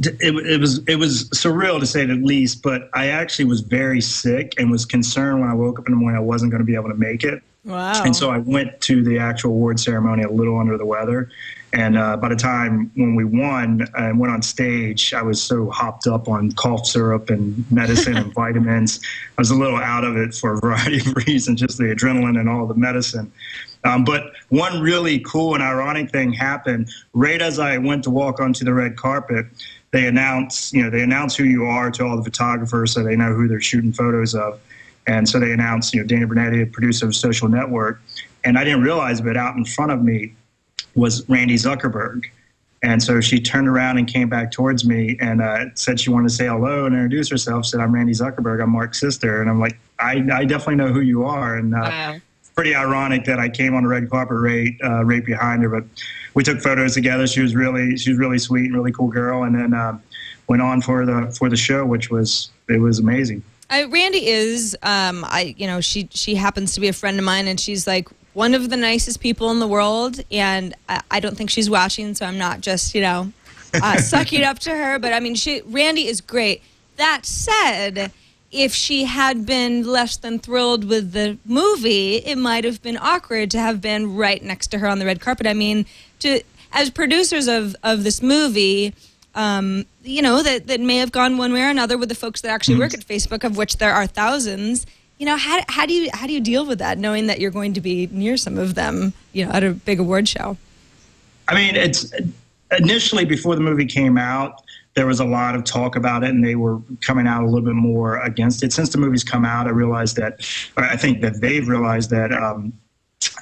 [0.00, 4.00] it, it, was it was surreal to say the least, but I actually was very
[4.00, 6.66] sick and was concerned when I woke up in the morning I wasn't going to
[6.66, 7.40] be able to make it.
[7.64, 8.02] Wow.
[8.04, 11.30] And so I went to the actual award ceremony a little under the weather.
[11.72, 15.70] And uh, by the time when we won and went on stage, I was so
[15.70, 19.00] hopped up on cough syrup and medicine and vitamins.
[19.36, 22.38] I was a little out of it for a variety of reasons, just the adrenaline
[22.38, 23.32] and all the medicine.
[23.82, 28.40] Um, but one really cool and ironic thing happened right as I went to walk
[28.40, 29.46] onto the red carpet.
[29.90, 33.16] They announce, you know, they announce who you are to all the photographers, so they
[33.16, 34.60] know who they're shooting photos of.
[35.06, 38.00] And so they announced, you know, Dana Brunetti, producer of Social Network.
[38.44, 40.34] And I didn't realize, but out in front of me,
[40.94, 42.24] was Randi Zuckerberg.
[42.82, 46.28] And so she turned around and came back towards me and uh, said she wanted
[46.28, 47.64] to say hello and introduce herself.
[47.64, 48.62] Said, "I'm Randi Zuckerberg.
[48.62, 51.78] I'm Mark's sister." And I'm like, "I, I definitely know who you are." And uh,
[51.82, 52.16] wow.
[52.54, 55.70] pretty ironic that I came on the red carpet right uh, right behind her.
[55.70, 55.84] But
[56.34, 57.26] we took photos together.
[57.26, 59.44] She was really she was really sweet and really cool girl.
[59.44, 59.98] And then uh,
[60.46, 63.42] went on for the for the show, which was it was amazing.
[63.70, 67.24] Uh, Randi is, um, I you know she she happens to be a friend of
[67.24, 71.20] mine, and she's like one of the nicest people in the world, and I, I
[71.20, 73.32] don't think she's watching, so I'm not just you know
[73.74, 74.98] uh, sucking up to her.
[74.98, 76.62] But I mean, she Randi is great.
[76.96, 78.12] That said,
[78.52, 83.50] if she had been less than thrilled with the movie, it might have been awkward
[83.52, 85.46] to have been right next to her on the red carpet.
[85.46, 85.86] I mean,
[86.20, 86.42] to
[86.72, 88.94] as producers of of this movie
[89.34, 92.40] um, you know, that, that may have gone one way or another with the folks
[92.42, 94.86] that actually work at Facebook, of which there are thousands.
[95.18, 97.50] You know, how, how do you how do you deal with that, knowing that you're
[97.50, 100.56] going to be near some of them, you know, at a big award show?
[101.48, 102.12] I mean, it's
[102.76, 104.62] initially before the movie came out,
[104.94, 107.64] there was a lot of talk about it, and they were coming out a little
[107.64, 108.72] bit more against it.
[108.72, 112.32] Since the movie's come out, I realized that, or I think that they've realized that
[112.32, 112.72] um,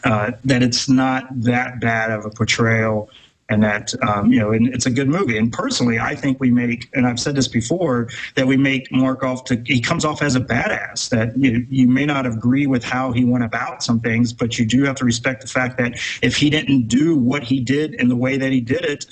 [0.04, 3.10] uh, that it's not that bad of a portrayal,
[3.52, 5.36] and that um, you know, and it's a good movie.
[5.36, 9.44] And personally, I think we make, and I've said this before, that we make Markov
[9.44, 11.10] to he comes off as a badass.
[11.10, 14.64] That you, you may not agree with how he went about some things, but you
[14.64, 15.92] do have to respect the fact that
[16.22, 19.06] if he didn't do what he did in the way that he did it,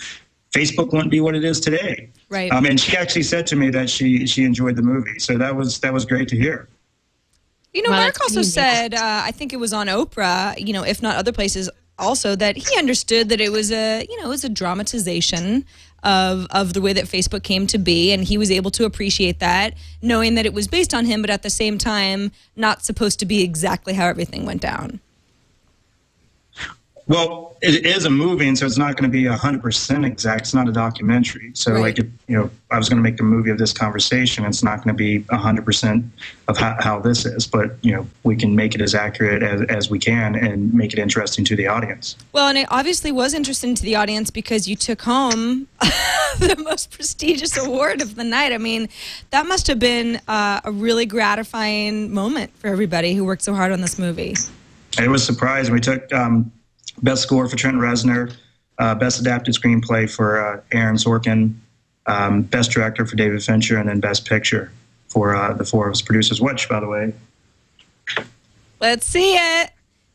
[0.52, 2.10] Facebook wouldn't be what it is today.
[2.30, 2.50] Right.
[2.50, 5.54] Um, and she actually said to me that she she enjoyed the movie, so that
[5.54, 6.66] was that was great to hear.
[7.74, 10.82] You know, Well, Mark also said, uh, I think it was on Oprah, you know,
[10.82, 11.70] if not other places,
[12.00, 15.64] also that he understood that it was a, you know, it was a dramatization
[16.02, 19.38] of of the way that Facebook came to be, and he was able to appreciate
[19.40, 23.18] that, knowing that it was based on him, but at the same time, not supposed
[23.20, 25.00] to be exactly how everything went down.
[27.10, 30.42] Well, it is a movie, and so it's not going to be hundred percent exact.
[30.42, 31.50] It's not a documentary.
[31.54, 31.80] So, Right.
[31.80, 34.44] like, if, you know, I was going to make a movie of this conversation.
[34.44, 36.04] It's not going to be hundred percent
[36.46, 39.62] of how, how this is, but you know, we can make it as accurate as,
[39.62, 42.14] as we can and make it interesting to the audience.
[42.32, 45.66] Well, and it obviously was interesting to the audience because you took home
[46.38, 48.52] the most prestigious award of the night.
[48.52, 48.88] I mean,
[49.30, 53.72] that must have been uh, a really gratifying moment for everybody who worked so hard
[53.72, 54.36] on this movie.
[54.96, 55.74] It was surprising.
[55.74, 56.52] We took um,
[57.02, 58.34] best score for Trent Reznor,
[58.78, 61.54] uh, best adapted screenplay for uh, Aaron Sorkin,
[62.06, 64.72] um, best director for David Fincher, and then best picture
[65.08, 66.40] for uh, the four of us producers.
[66.40, 67.12] Which, by the way,
[68.80, 69.70] Let's see it.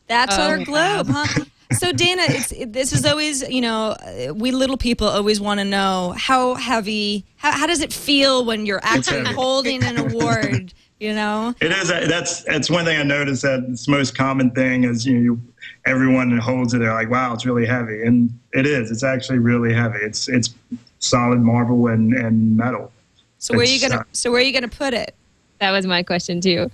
[0.08, 0.64] That's Oh, our wow.
[0.64, 1.44] globe, huh?
[1.72, 5.58] So Dana, it's it, this is always you know uh, we little people always want
[5.58, 10.72] to know how heavy how, how does it feel when you're actually holding an award
[10.98, 11.90] you know It is.
[11.90, 13.42] uh, That's that's one thing I noticed.
[13.42, 15.40] That it's the most common thing is you know you,
[15.84, 16.78] everyone holds it.
[16.78, 18.90] They're like, "Wow, it's really heavy," and it is.
[18.90, 19.98] It's actually really heavy.
[19.98, 20.54] It's it's
[20.98, 22.90] solid marble and, and metal.
[23.38, 25.14] so where are you gonna uh, so where are you gonna put it
[25.60, 26.70] That was my question too.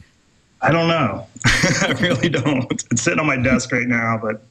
[0.61, 1.27] I don't know.
[1.45, 2.71] I really don't.
[2.93, 4.45] It's sitting on my desk right now, but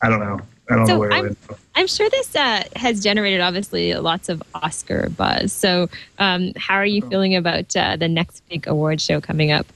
[0.00, 0.40] I don't know.
[0.70, 1.36] I don't So know where I'm-
[1.74, 5.52] I'm sure this uh, has generated obviously lots of Oscar buzz.
[5.52, 5.88] So,
[6.18, 9.66] um, how are you feeling about uh, the next big award show coming up?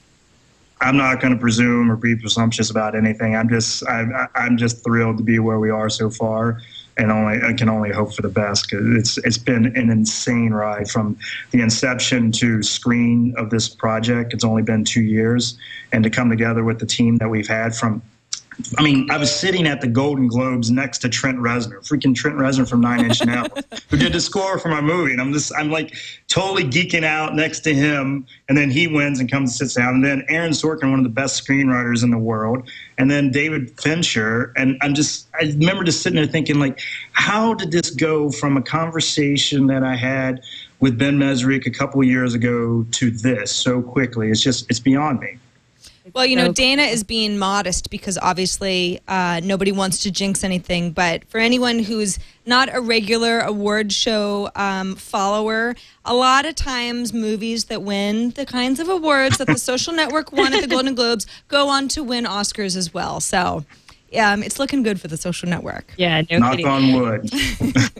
[0.81, 3.37] I'm not going to presume or be presumptuous about anything.
[3.37, 6.61] I'm just I'm, I'm just thrilled to be where we are so far,
[6.97, 10.51] and only I can only hope for the best because it's it's been an insane
[10.53, 11.17] ride from
[11.53, 14.35] the inception to screen of this project.
[14.35, 15.57] It's only been two years,
[15.93, 18.03] and to come together with the team that we've had from.
[18.79, 22.37] I mean, I was sitting at the Golden Globes next to Trent Reznor, freaking Trent
[22.37, 23.49] Reznor from Nine Inch Nails,
[23.91, 25.95] who did the score for my movie, and I'm just I'm like
[26.29, 29.97] totally geeking out next to him, and then he wins and comes and sits down,
[29.97, 33.71] and then Aaron Sorkin, one of the best screenwriters in the world, and then David
[33.81, 36.81] Fincher, and I'm just I remember just sitting there thinking like,
[37.13, 40.43] how did this go from a conversation that I had
[40.81, 44.31] with Ben Mezrich a couple of years ago to this so quickly?
[44.31, 45.39] It's just it's beyond me.
[46.15, 50.43] Well you know So- dana is being modest because obviously uh, nobody wants to jinx
[50.45, 56.55] anything but for anyone who's not a regular award show um, follower a lot of
[56.57, 60.67] times movies that win the kinds of awards that the social network won at the
[60.67, 63.21] golden globes go on to win oscars as well.
[63.21, 63.65] So
[64.19, 66.67] um, it's looking good for the social network Yeah, no Knock kidding.
[66.67, 67.31] on wood.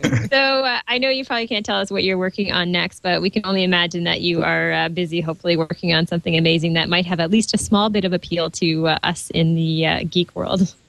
[0.33, 3.21] So uh, I know you probably can't tell us what you're working on next, but
[3.21, 6.89] we can only imagine that you are uh, busy, hopefully working on something amazing that
[6.89, 9.99] might have at least a small bit of appeal to uh, us in the uh,
[10.09, 10.73] geek world.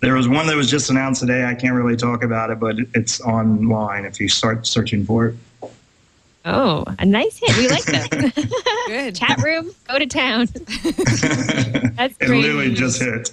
[0.00, 1.44] There was one that was just announced today.
[1.44, 5.34] I can't really talk about it, but it's online if you start searching for it.
[6.44, 7.56] Oh, a nice hit.
[7.56, 8.10] We like that.
[8.86, 10.46] good Chat room, go to town.
[11.96, 12.42] That's It great.
[12.42, 13.30] literally just hit.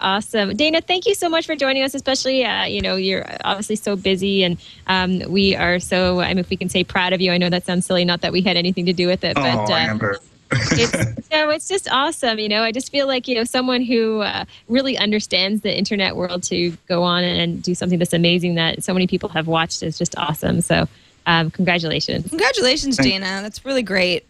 [0.00, 0.80] Awesome, Dana.
[0.80, 1.94] Thank you so much for joining us.
[1.94, 6.20] Especially, uh, you know, you're obviously so busy, and um, we are so.
[6.20, 7.32] I mean, if we can say proud of you.
[7.32, 8.04] I know that sounds silly.
[8.04, 10.18] Not that we had anything to do with it, Oh, but uh, Amber.
[10.52, 12.38] it's no, it's just awesome.
[12.38, 16.14] You know, I just feel like you know someone who uh, really understands the internet
[16.16, 19.82] world to go on and do something that's amazing that so many people have watched
[19.82, 20.60] is just awesome.
[20.60, 20.86] So,
[21.26, 22.28] um, congratulations.
[22.28, 24.24] congratulations Thank- dana that's really great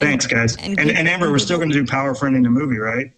[0.00, 0.56] Thanks, guys.
[0.56, 2.78] and And, keep- and, Amber, we're still going to do Power Friend in the movie,
[2.78, 3.12] right?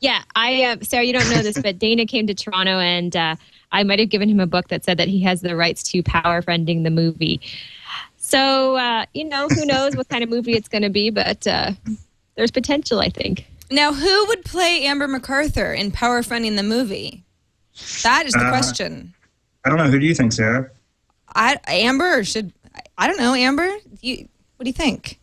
[0.00, 3.36] Yeah, I uh, Sarah, you don't know this, but Dana came to Toronto, and uh,
[3.70, 6.02] I might have given him a book that said that he has the rights to
[6.02, 7.40] power friending the movie.
[8.16, 11.46] So uh, you know, who knows what kind of movie it's going to be, but
[11.46, 11.72] uh,
[12.36, 13.46] there's potential, I think.
[13.70, 17.22] Now, who would play Amber MacArthur in Power Friending the movie?
[18.02, 19.14] That is the Uh, question.
[19.64, 19.88] I don't know.
[19.90, 20.70] Who do you think, Sarah?
[21.34, 22.52] I Amber should
[22.98, 23.70] I don't know Amber.
[24.00, 24.26] You
[24.56, 25.19] what do you think?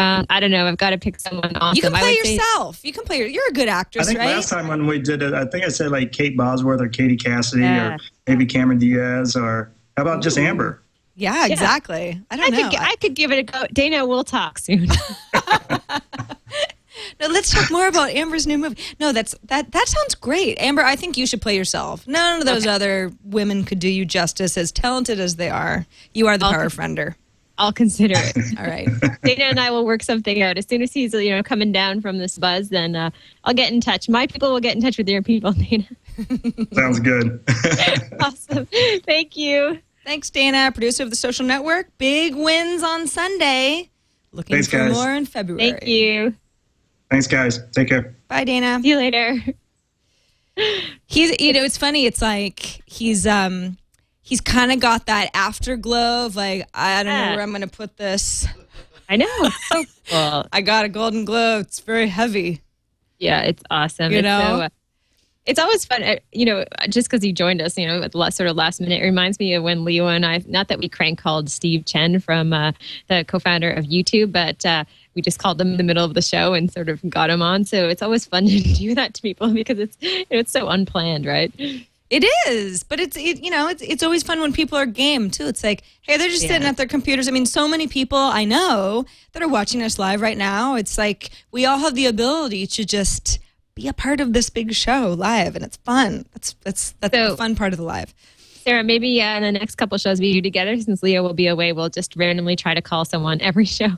[0.00, 0.66] Um, I don't know.
[0.66, 1.76] I've got to pick someone awesome.
[1.76, 2.80] You can play would say- yourself.
[2.84, 3.26] You can play.
[3.28, 4.34] You're a good actress, I think right?
[4.34, 7.16] last time when we did it, I think I said like Kate Bosworth or Katie
[7.16, 7.94] Cassidy Yeah.
[7.94, 10.82] or maybe Cameron Diaz or how about just Amber?
[11.16, 12.20] yeah, exactly.
[12.30, 12.70] I I don't know.
[12.70, 13.66] could, I could give it a go.
[13.72, 14.86] Dana, we'll talk soon.
[17.20, 18.80] no, let's talk more about Amber's new movie.
[18.98, 19.72] No, that's that.
[19.72, 20.82] That sounds great, Amber.
[20.82, 22.06] I think you should play yourself.
[22.06, 25.86] None of those other women could do you justice, as talented as they are.
[26.14, 27.14] You are the I'll- power friender.
[27.60, 28.36] I'll consider it.
[28.58, 28.88] All right.
[29.22, 30.56] Dana and I will work something out.
[30.56, 33.10] As soon as he's, you know, coming down from this buzz, then uh,
[33.44, 34.08] I'll get in touch.
[34.08, 35.86] My people will get in touch with your people, Dana.
[36.72, 37.44] Sounds good.
[38.20, 38.66] awesome.
[39.04, 39.78] Thank you.
[40.06, 41.96] Thanks, Dana, producer of the Social Network.
[41.98, 43.90] Big wins on Sunday.
[44.32, 44.92] Looking Thanks, for guys.
[44.94, 45.72] more in February.
[45.72, 46.34] Thank you.
[47.10, 47.60] Thanks, guys.
[47.72, 48.16] Take care.
[48.28, 48.80] Bye, Dana.
[48.82, 49.36] See you later.
[51.04, 52.06] He's, you know, it's funny.
[52.06, 53.76] It's like he's, um,
[54.30, 57.66] he's kind of got that afterglow of like, I don't know where I'm going to
[57.66, 58.46] put this.
[59.08, 59.26] I know.
[59.72, 60.46] So cool.
[60.52, 61.58] I got a golden glow.
[61.58, 62.62] It's very heavy.
[63.18, 64.12] Yeah, it's awesome.
[64.12, 64.40] You it's know?
[64.40, 64.68] so, uh,
[65.46, 68.18] it's always fun, uh, you know, just because he joined us, you know, at the
[68.18, 69.02] last, sort of last minute.
[69.02, 72.20] It reminds me of when Leo and I, not that we crank called Steve Chen
[72.20, 72.72] from uh,
[73.08, 76.22] the co-founder of YouTube, but uh, we just called him in the middle of the
[76.22, 77.64] show and sort of got him on.
[77.64, 80.68] So it's always fun to do that to people because it's you know, it's so
[80.68, 81.52] unplanned, right?
[82.10, 85.30] It is, but it's it, you know it's it's always fun when people are game
[85.30, 85.46] too.
[85.46, 87.28] It's like hey, they're just sitting at their computers.
[87.28, 90.74] I mean, so many people I know that are watching us live right now.
[90.74, 93.38] It's like we all have the ability to just
[93.76, 96.26] be a part of this big show live, and it's fun.
[96.32, 98.12] That's that's that's So- the fun part of the live.
[98.64, 101.46] Sarah, maybe uh, in the next couple shows we do together, since Leo will be
[101.46, 103.88] away, we'll just randomly try to call someone every show.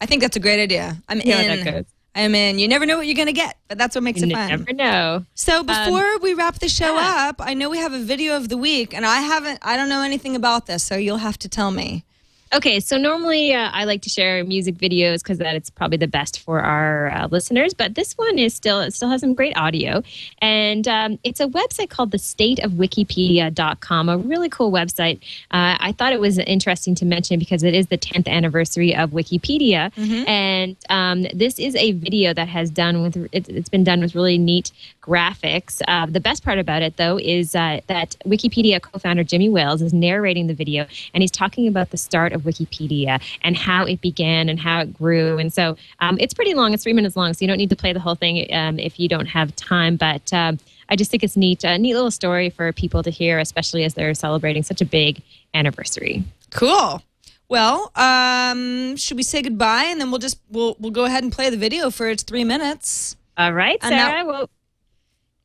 [0.00, 1.02] I think that's a great idea.
[1.08, 1.84] I'm See in.
[2.14, 2.58] I'm in.
[2.58, 4.50] You never know what you're gonna get, but that's what makes You it fun.
[4.50, 5.26] You never know.
[5.34, 7.28] So um, before we wrap the show yeah.
[7.28, 9.58] up, I know we have a video of the week, and I haven't.
[9.62, 12.04] I don't know anything about this, so you'll have to tell me.
[12.52, 16.06] Okay, so normally uh, I like to share music videos because that it's probably the
[16.06, 17.74] best for our uh, listeners.
[17.74, 20.02] But this one is still it still has some great audio,
[20.38, 25.16] and um, it's a website called the State of Wikipedia.com, a really cool website.
[25.50, 29.10] Uh, I thought it was interesting to mention because it is the 10th anniversary of
[29.10, 29.90] Wikipedia,
[30.28, 34.14] and um, this is a video that has done with it, it's been done with
[34.14, 34.70] really neat
[35.04, 35.82] graphics.
[35.86, 39.92] Uh, the best part about it, though, is uh, that Wikipedia co-founder Jimmy Wales is
[39.92, 44.48] narrating the video, and he's talking about the start of Wikipedia and how it began
[44.48, 45.38] and how it grew.
[45.38, 47.76] And so um, it's pretty long; it's three minutes long, so you don't need to
[47.76, 49.96] play the whole thing um, if you don't have time.
[49.96, 53.38] But um, I just think it's neat, a neat little story for people to hear,
[53.38, 56.24] especially as they're celebrating such a big anniversary.
[56.50, 57.02] Cool.
[57.48, 61.32] Well, um, should we say goodbye and then we'll just we'll we'll go ahead and
[61.32, 63.16] play the video for its three minutes.
[63.36, 64.24] All right, Sarah.
[64.24, 64.48] well,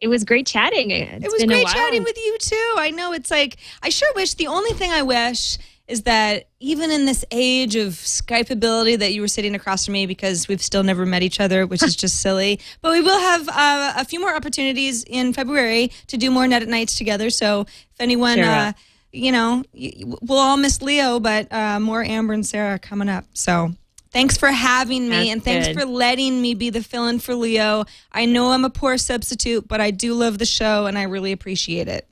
[0.01, 0.91] it was great chatting.
[0.91, 1.73] It's it was been a great while.
[1.73, 2.73] chatting with you too.
[2.77, 6.91] I know it's like I sure wish the only thing I wish is that even
[6.91, 10.61] in this age of Skype ability that you were sitting across from me because we've
[10.61, 12.59] still never met each other, which is just silly.
[12.81, 16.61] But we will have uh, a few more opportunities in February to do more Net
[16.61, 17.31] at Nights together.
[17.31, 18.45] So if anyone, Sure.
[18.45, 18.73] uh,
[19.11, 23.25] you know, we'll all miss Leo, but uh, more Amber and Sarah coming up.
[23.33, 23.73] So
[24.11, 25.79] thanks for having me That's and thanks good.
[25.79, 27.85] for letting me be the fill-in for Leo.
[28.11, 31.31] I know I'm a poor substitute, but I do love the show and I really
[31.31, 32.07] appreciate it.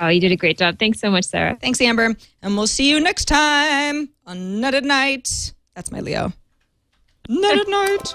[0.00, 0.78] Oh, you did a great job.
[0.78, 1.56] Thanks so much, Sarah.
[1.60, 2.14] Thanks, Amber.
[2.42, 5.52] And we'll see you next time on Net at Night.
[5.74, 6.32] That's my Leo.
[7.28, 8.14] Net at Night.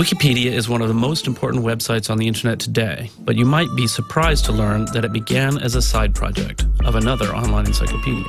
[0.00, 3.68] Wikipedia is one of the most important websites on the internet today, but you might
[3.76, 8.24] be surprised to learn that it began as a side project of another online encyclopedia.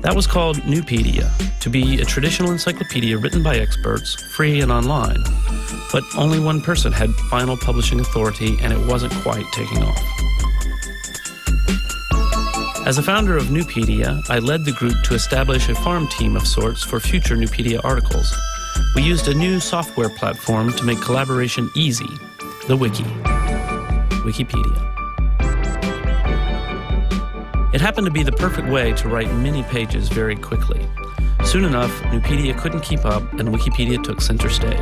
[0.00, 5.22] That was called Nupedia, to be a traditional encyclopedia written by experts, free and online.
[5.92, 10.02] But only one person had final publishing authority, and it wasn't quite taking off.
[12.84, 16.48] As a founder of Nupedia, I led the group to establish a farm team of
[16.48, 18.34] sorts for future Nupedia articles.
[18.94, 22.08] We used a new software platform to make collaboration easy
[22.66, 23.04] the Wiki.
[24.24, 24.94] Wikipedia.
[27.74, 30.86] It happened to be the perfect way to write many pages very quickly.
[31.44, 34.78] Soon enough, Nupedia couldn't keep up, and Wikipedia took center stage.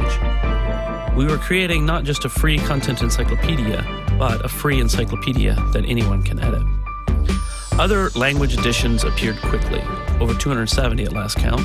[1.16, 3.84] We were creating not just a free content encyclopedia,
[4.18, 6.62] but a free encyclopedia that anyone can edit.
[7.72, 9.80] Other language editions appeared quickly,
[10.20, 11.62] over 270 at last count,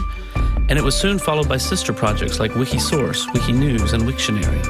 [0.70, 4.62] and it was soon followed by sister projects like Wikisource, Wikinews, and Wiktionary.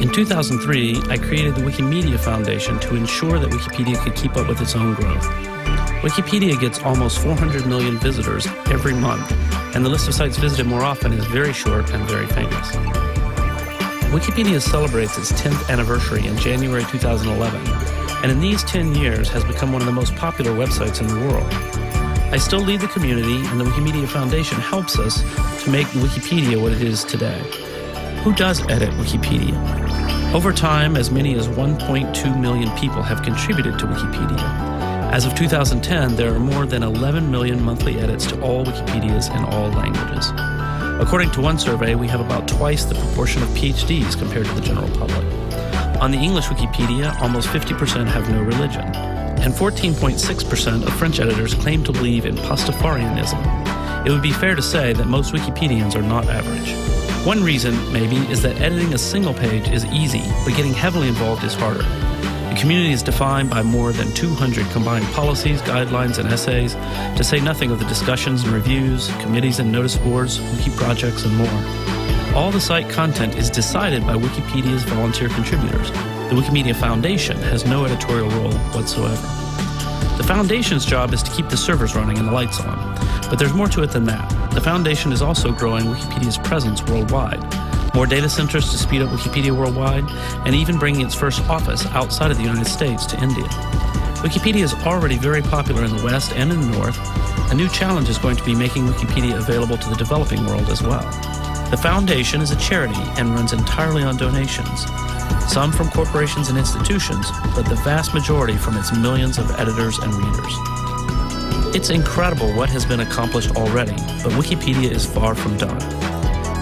[0.00, 4.60] In 2003, I created the Wikimedia Foundation to ensure that Wikipedia could keep up with
[4.60, 5.26] its own growth.
[6.02, 9.32] Wikipedia gets almost 400 million visitors every month,
[9.74, 12.70] and the list of sites visited more often is very short and very famous.
[14.12, 17.60] Wikipedia celebrates its 10th anniversary in January 2011,
[18.22, 21.18] and in these 10 years has become one of the most popular websites in the
[21.26, 21.95] world.
[22.32, 25.22] I still lead the community, and the Wikimedia Foundation helps us
[25.62, 27.38] to make Wikipedia what it is today.
[28.24, 29.54] Who does edit Wikipedia?
[30.34, 34.40] Over time, as many as 1.2 million people have contributed to Wikipedia.
[35.12, 39.44] As of 2010, there are more than 11 million monthly edits to all Wikipedias in
[39.44, 40.32] all languages.
[41.00, 44.62] According to one survey, we have about twice the proportion of PhDs compared to the
[44.62, 45.24] general public.
[46.02, 51.84] On the English Wikipedia, almost 50% have no religion, and 14.6% of French editors claim
[51.84, 54.06] to believe in Pastafarianism.
[54.06, 56.74] It would be fair to say that most Wikipedians are not average.
[57.26, 61.42] One reason, maybe, is that editing a single page is easy, but getting heavily involved
[61.42, 61.82] is harder.
[61.82, 66.74] The community is defined by more than 200 combined policies, guidelines, and essays,
[67.16, 71.36] to say nothing of the discussions and reviews, committees and notice boards, wiki projects, and
[71.36, 72.36] more.
[72.36, 75.90] All the site content is decided by Wikipedia's volunteer contributors.
[76.28, 79.14] The Wikimedia Foundation has no editorial role whatsoever.
[80.16, 82.94] The Foundation's job is to keep the servers running and the lights on,
[83.30, 84.28] but there's more to it than that.
[84.52, 87.42] The Foundation is also growing Wikipedia's presence worldwide
[87.96, 90.04] more data centers to speed up Wikipedia worldwide,
[90.44, 93.46] and even bringing its first office outside of the United States to India.
[94.20, 96.98] Wikipedia is already very popular in the West and in the North.
[97.50, 100.82] A new challenge is going to be making Wikipedia available to the developing world as
[100.82, 101.04] well.
[101.70, 104.84] The foundation is a charity and runs entirely on donations,
[105.48, 110.12] some from corporations and institutions, but the vast majority from its millions of editors and
[110.14, 110.52] readers.
[111.74, 115.82] It's incredible what has been accomplished already, but Wikipedia is far from done.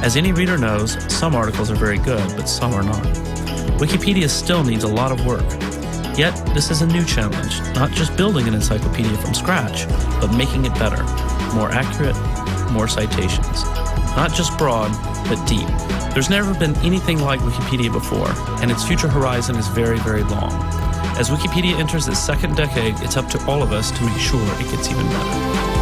[0.02, 3.02] As any reader knows, some articles are very good, but some are not.
[3.78, 5.44] Wikipedia still needs a lot of work.
[6.16, 9.88] Yet, this is a new challenge, not just building an encyclopedia from scratch,
[10.20, 11.02] but making it better,
[11.54, 12.16] more accurate,
[12.70, 13.64] more citations.
[14.14, 14.92] Not just broad,
[15.28, 15.68] but deep.
[16.14, 18.30] There's never been anything like Wikipedia before,
[18.62, 20.52] and its future horizon is very, very long.
[21.18, 24.40] As Wikipedia enters its second decade, it's up to all of us to make sure
[24.60, 25.73] it gets even better.